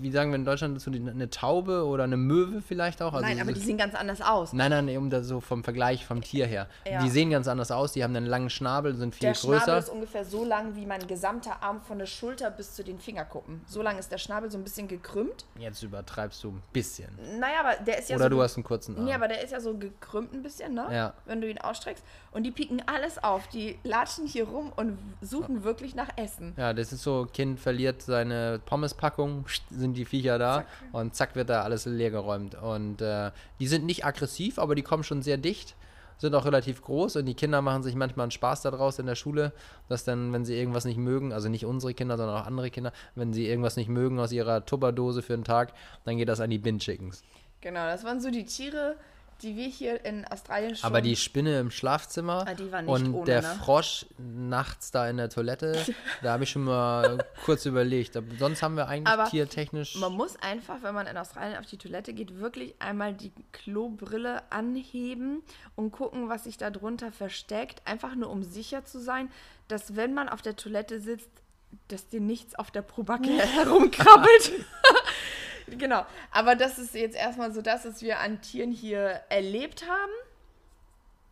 wie 0.00 0.10
sagen 0.10 0.30
wir 0.30 0.36
in 0.36 0.44
Deutschland, 0.44 0.80
so 0.80 0.90
die, 0.90 1.00
eine 1.00 1.30
Taube 1.30 1.86
oder 1.86 2.04
eine 2.04 2.16
Möwe 2.16 2.60
vielleicht 2.60 3.02
auch. 3.02 3.12
Also 3.12 3.26
Nein, 3.26 3.40
aber 3.40 3.52
die 3.52 3.60
sehen 3.60 3.78
ganz 3.78 3.94
anders 3.94 4.20
aus. 4.20 4.52
Nein, 4.52 4.70
nein, 4.70 5.10
das 5.10 5.26
so 5.26 5.40
vom 5.40 5.64
Vergleich 5.64 6.04
vom 6.04 6.22
Tier 6.22 6.46
her. 6.46 6.68
Ja. 6.90 7.02
Die 7.02 7.10
sehen 7.10 7.30
ganz 7.30 7.48
anders 7.48 7.70
aus, 7.70 7.92
die 7.92 8.02
haben 8.02 8.14
einen 8.16 8.26
langen 8.26 8.50
Schnabel, 8.50 8.94
sind 8.94 9.14
viel 9.14 9.28
Der 9.28 9.34
Schnabel 9.34 9.58
größer. 9.58 9.78
ist 9.78 9.88
ungefähr 9.88 10.24
so 10.24 10.44
lang 10.44 10.74
wie 10.76 10.86
mein 10.86 11.06
gesamter 11.06 11.62
Arm 11.62 11.80
von 11.80 11.98
der 11.98 12.06
Schulter 12.06 12.50
bis 12.50 12.74
zu 12.74 12.82
den 12.84 12.98
Fingerkuppen. 12.98 13.60
So 13.66 13.82
lang 13.82 13.98
ist 13.98 14.10
der 14.10 14.18
Schnabel 14.18 14.50
so 14.50 14.58
ein 14.58 14.64
bisschen 14.64 14.88
gekrümmt. 14.88 15.46
Jetzt 15.58 15.82
übertreibst 15.82 16.42
du 16.44 16.50
ein 16.50 16.62
bisschen. 16.72 17.08
Naja, 17.38 17.60
aber 17.60 17.84
der 17.84 17.98
ist 17.98 18.10
ja 18.10 18.16
Oder 18.16 18.24
so. 18.24 18.30
du 18.30 18.42
hast 18.42 18.56
einen 18.56 18.64
kurzen 18.64 18.96
Arm. 18.96 19.04
Nee, 19.04 19.14
aber 19.14 19.28
der 19.28 19.42
ist 19.42 19.52
ja 19.52 19.60
so 19.60 19.76
gekrümmt 19.76 20.32
ein 20.34 20.42
bisschen, 20.42 20.74
ne? 20.78 20.94
Ja. 20.94 21.14
Wenn 21.26 21.40
du 21.40 21.48
ihn 21.48 21.58
ausstreckst. 21.58 22.04
Und 22.30 22.44
die 22.44 22.50
pieken 22.50 22.82
alles 22.86 23.22
auf. 23.22 23.48
Die 23.48 23.78
latschen 23.82 24.26
hier 24.26 24.46
rum 24.48 24.72
und 24.76 24.98
suchen 25.20 25.64
wirklich 25.64 25.94
nach 25.94 26.08
Essen. 26.16 26.54
Ja, 26.56 26.72
das 26.72 26.92
ist 26.92 27.02
so, 27.02 27.26
Kind 27.32 27.58
verliert 27.58 28.02
seine 28.02 28.60
Pommespackung, 28.64 29.46
sind 29.70 29.94
die 29.94 30.04
Viecher 30.04 30.38
da 30.38 30.64
und 30.92 31.14
zack 31.14 31.34
wird 31.34 31.50
da 31.50 31.62
alles 31.62 31.86
leergeräumt. 31.86 32.54
Und 32.54 33.00
äh, 33.00 33.30
die 33.58 33.66
sind 33.66 33.84
nicht 33.84 34.04
aggressiv, 34.04 34.58
aber 34.58 34.74
die 34.74 34.82
kommen 34.82 35.04
schon 35.04 35.22
sehr 35.22 35.36
dicht, 35.36 35.74
sind 36.18 36.34
auch 36.34 36.44
relativ 36.44 36.82
groß 36.82 37.16
und 37.16 37.26
die 37.26 37.34
Kinder 37.34 37.62
machen 37.62 37.82
sich 37.82 37.94
manchmal 37.94 38.24
einen 38.24 38.30
Spaß 38.30 38.62
daraus 38.62 38.98
in 38.98 39.06
der 39.06 39.14
Schule, 39.14 39.52
dass 39.88 40.04
dann, 40.04 40.32
wenn 40.32 40.44
sie 40.44 40.56
irgendwas 40.56 40.84
nicht 40.84 40.98
mögen, 40.98 41.32
also 41.32 41.48
nicht 41.48 41.64
unsere 41.64 41.94
Kinder, 41.94 42.16
sondern 42.16 42.36
auch 42.36 42.46
andere 42.46 42.70
Kinder, 42.70 42.92
wenn 43.14 43.32
sie 43.32 43.46
irgendwas 43.46 43.76
nicht 43.76 43.88
mögen 43.88 44.18
aus 44.18 44.32
ihrer 44.32 44.64
Tupperdose 44.64 45.22
für 45.22 45.34
einen 45.34 45.44
Tag, 45.44 45.72
dann 46.04 46.18
geht 46.18 46.28
das 46.28 46.40
an 46.40 46.50
die 46.50 46.58
Bin-Chickens. 46.58 47.22
Genau, 47.60 47.86
das 47.86 48.04
waren 48.04 48.20
so 48.20 48.30
die 48.30 48.44
Tiere, 48.44 48.96
die 49.42 49.56
wir 49.56 49.66
hier 49.66 50.04
in 50.04 50.24
Australien 50.26 50.76
schon. 50.76 50.86
Aber 50.86 51.00
die 51.00 51.16
Spinne 51.16 51.60
im 51.60 51.70
Schlafzimmer 51.70 52.44
Ah, 52.46 52.54
die 52.54 52.70
war 52.72 52.82
nicht 52.82 52.90
und 52.90 53.14
ohne, 53.14 53.24
der 53.24 53.42
ne? 53.42 53.48
Frosch 53.62 54.06
nachts 54.18 54.90
da 54.90 55.08
in 55.08 55.16
der 55.16 55.30
Toilette, 55.30 55.84
da 56.22 56.32
habe 56.32 56.44
ich 56.44 56.50
schon 56.50 56.64
mal 56.64 57.24
kurz 57.44 57.64
überlegt. 57.66 58.16
Aber 58.16 58.26
sonst 58.38 58.62
haben 58.62 58.76
wir 58.76 58.88
eigentlich 58.88 59.12
Aber 59.12 59.30
tiertechnisch. 59.30 59.96
Man 59.96 60.12
muss 60.12 60.36
einfach, 60.36 60.82
wenn 60.82 60.94
man 60.94 61.06
in 61.06 61.16
Australien 61.16 61.58
auf 61.58 61.66
die 61.66 61.78
Toilette 61.78 62.12
geht, 62.12 62.38
wirklich 62.40 62.74
einmal 62.80 63.14
die 63.14 63.32
Klobrille 63.52 64.42
anheben 64.50 65.42
und 65.76 65.92
gucken, 65.92 66.28
was 66.28 66.44
sich 66.44 66.56
da 66.56 66.70
drunter 66.70 67.12
versteckt. 67.12 67.82
Einfach 67.84 68.14
nur, 68.14 68.30
um 68.30 68.42
sicher 68.42 68.84
zu 68.84 69.00
sein, 69.00 69.30
dass 69.68 69.96
wenn 69.96 70.14
man 70.14 70.28
auf 70.28 70.42
der 70.42 70.56
Toilette 70.56 71.00
sitzt, 71.00 71.28
dass 71.88 72.08
dir 72.08 72.20
nichts 72.20 72.54
auf 72.54 72.70
der 72.70 72.82
Probacke 72.82 73.28
herumkrabbelt. 73.38 74.52
genau. 75.76 76.06
Aber 76.30 76.54
das 76.54 76.78
ist 76.78 76.94
jetzt 76.94 77.16
erstmal 77.16 77.52
so 77.52 77.60
das, 77.62 77.84
was 77.84 78.02
wir 78.02 78.20
an 78.20 78.40
Tieren 78.40 78.70
hier 78.72 79.20
erlebt 79.28 79.82
haben. 79.88 80.12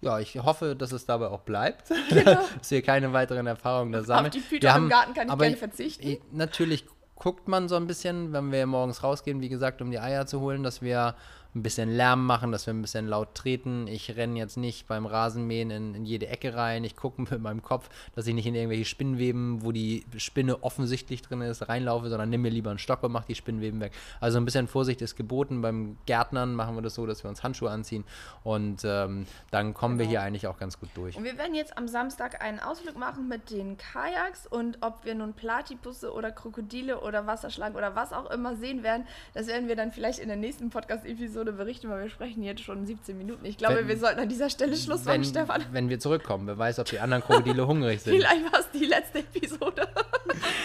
Ja, 0.02 0.18
ich 0.18 0.36
hoffe, 0.36 0.76
dass 0.76 0.92
es 0.92 1.06
dabei 1.06 1.28
auch 1.28 1.40
bleibt. 1.40 1.88
Genau. 2.10 2.40
dass 2.58 2.70
wir 2.70 2.82
keine 2.82 3.12
weiteren 3.12 3.46
Erfahrungen 3.46 3.92
da 3.92 4.02
sammeln. 4.02 4.30
die 4.30 4.40
Python 4.40 4.60
Wir 4.62 4.68
im 4.68 4.74
haben- 4.74 4.88
Garten 4.88 5.14
kann 5.14 5.28
ich 5.28 5.38
gerne 5.38 5.56
verzichten. 5.56 6.06
eh, 6.06 6.20
Natürlich 6.32 6.84
guckt 7.14 7.48
man 7.48 7.68
so 7.68 7.76
ein 7.76 7.86
bisschen, 7.86 8.32
wenn 8.32 8.52
wir 8.52 8.66
morgens 8.66 9.02
rausgehen, 9.02 9.40
wie 9.40 9.48
gesagt, 9.48 9.80
um 9.80 9.90
die 9.90 9.98
Eier 9.98 10.26
zu 10.26 10.40
holen, 10.40 10.62
dass 10.62 10.82
wir 10.82 11.14
ein 11.56 11.62
bisschen 11.62 11.90
Lärm 11.90 12.24
machen, 12.26 12.52
dass 12.52 12.66
wir 12.66 12.74
ein 12.74 12.82
bisschen 12.82 13.06
laut 13.08 13.34
treten. 13.34 13.86
Ich 13.88 14.14
renne 14.16 14.38
jetzt 14.38 14.56
nicht 14.56 14.86
beim 14.86 15.06
Rasenmähen 15.06 15.70
in, 15.70 15.94
in 15.94 16.04
jede 16.04 16.26
Ecke 16.28 16.54
rein. 16.54 16.84
Ich 16.84 16.96
gucke 16.96 17.22
mit 17.30 17.40
meinem 17.40 17.62
Kopf, 17.62 17.88
dass 18.14 18.26
ich 18.26 18.34
nicht 18.34 18.46
in 18.46 18.54
irgendwelche 18.54 18.84
Spinnweben, 18.84 19.64
wo 19.64 19.72
die 19.72 20.04
Spinne 20.18 20.62
offensichtlich 20.62 21.22
drin 21.22 21.40
ist, 21.40 21.68
reinlaufe, 21.68 22.08
sondern 22.10 22.28
nimm 22.30 22.42
mir 22.42 22.50
lieber 22.50 22.70
einen 22.70 22.78
Stock 22.78 23.02
und 23.02 23.12
mach 23.12 23.24
die 23.24 23.34
Spinnweben 23.34 23.80
weg. 23.80 23.92
Also 24.20 24.38
ein 24.38 24.44
bisschen 24.44 24.68
Vorsicht 24.68 25.00
ist 25.02 25.16
geboten. 25.16 25.62
Beim 25.62 25.96
Gärtnern 26.06 26.54
machen 26.54 26.74
wir 26.74 26.82
das 26.82 26.94
so, 26.94 27.06
dass 27.06 27.24
wir 27.24 27.30
uns 27.30 27.42
Handschuhe 27.42 27.70
anziehen 27.70 28.04
und 28.44 28.82
ähm, 28.84 29.26
dann 29.50 29.72
kommen 29.74 29.98
wir 29.98 30.04
Genau. 30.06 30.10
hier 30.20 30.22
eigentlich 30.26 30.46
auch 30.46 30.58
ganz 30.58 30.78
gut 30.78 30.90
durch. 30.94 31.16
Und 31.16 31.24
wir 31.24 31.38
werden 31.38 31.54
jetzt 31.54 31.76
am 31.78 31.88
Samstag 31.88 32.42
einen 32.42 32.60
Ausflug 32.60 32.96
machen 32.98 33.28
mit 33.28 33.50
den 33.50 33.76
Kajaks 33.76 34.46
und 34.46 34.78
ob 34.82 35.04
wir 35.04 35.14
nun 35.14 35.32
Platypusse 35.32 36.12
oder 36.12 36.30
Krokodile 36.30 37.00
oder 37.00 37.26
Wasserschlangen 37.26 37.76
oder 37.76 37.96
was 37.96 38.12
auch 38.12 38.30
immer 38.30 38.56
sehen 38.56 38.82
werden, 38.82 39.06
das 39.34 39.46
werden 39.46 39.68
wir 39.68 39.74
dann 39.76 39.90
vielleicht 39.90 40.18
in 40.18 40.28
der 40.28 40.36
nächsten 40.36 40.70
Podcast-Episode 40.70 41.45
berichten, 41.52 41.88
weil 41.88 42.02
wir 42.04 42.10
sprechen 42.10 42.42
jetzt 42.42 42.62
schon 42.62 42.86
17 42.86 43.16
Minuten. 43.18 43.44
Ich 43.44 43.56
glaube, 43.58 43.76
Wenn- 43.76 43.88
wir 43.88 43.98
sollten 43.98 44.20
an 44.20 44.28
dieser 44.28 44.50
Stelle 44.50 44.76
Schluss 44.76 45.04
machen, 45.04 45.24
Stefan. 45.24 45.64
wenn 45.72 45.88
wir 45.88 45.98
zurückkommen, 45.98 46.46
wer 46.46 46.58
weiß, 46.58 46.78
ob 46.78 46.86
die 46.86 46.98
anderen 47.00 47.22
Krokodile 47.22 47.66
hungrig 47.66 48.00
sind. 48.02 48.14
Vielleicht 48.14 48.52
war 48.52 48.60
es 48.60 48.70
die 48.70 48.84
letzte 48.86 49.18
Episode. 49.20 49.88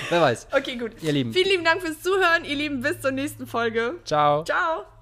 Wer 0.10 0.22
weiß. 0.22 0.48
Okay, 0.52 0.76
gut. 0.78 0.92
Ihr 1.02 1.12
Lieben. 1.14 1.34
Vielen 1.34 1.50
lieben 1.50 1.64
Dank 1.64 1.82
fürs 1.82 2.02
Zuhören, 2.02 2.44
ihr 2.46 2.56
Lieben. 2.56 2.82
Bis 2.82 3.00
zur 3.02 3.12
nächsten 3.12 3.48
Folge. 3.48 3.96
Ciao. 4.06 4.44
Ciao. 4.44 5.01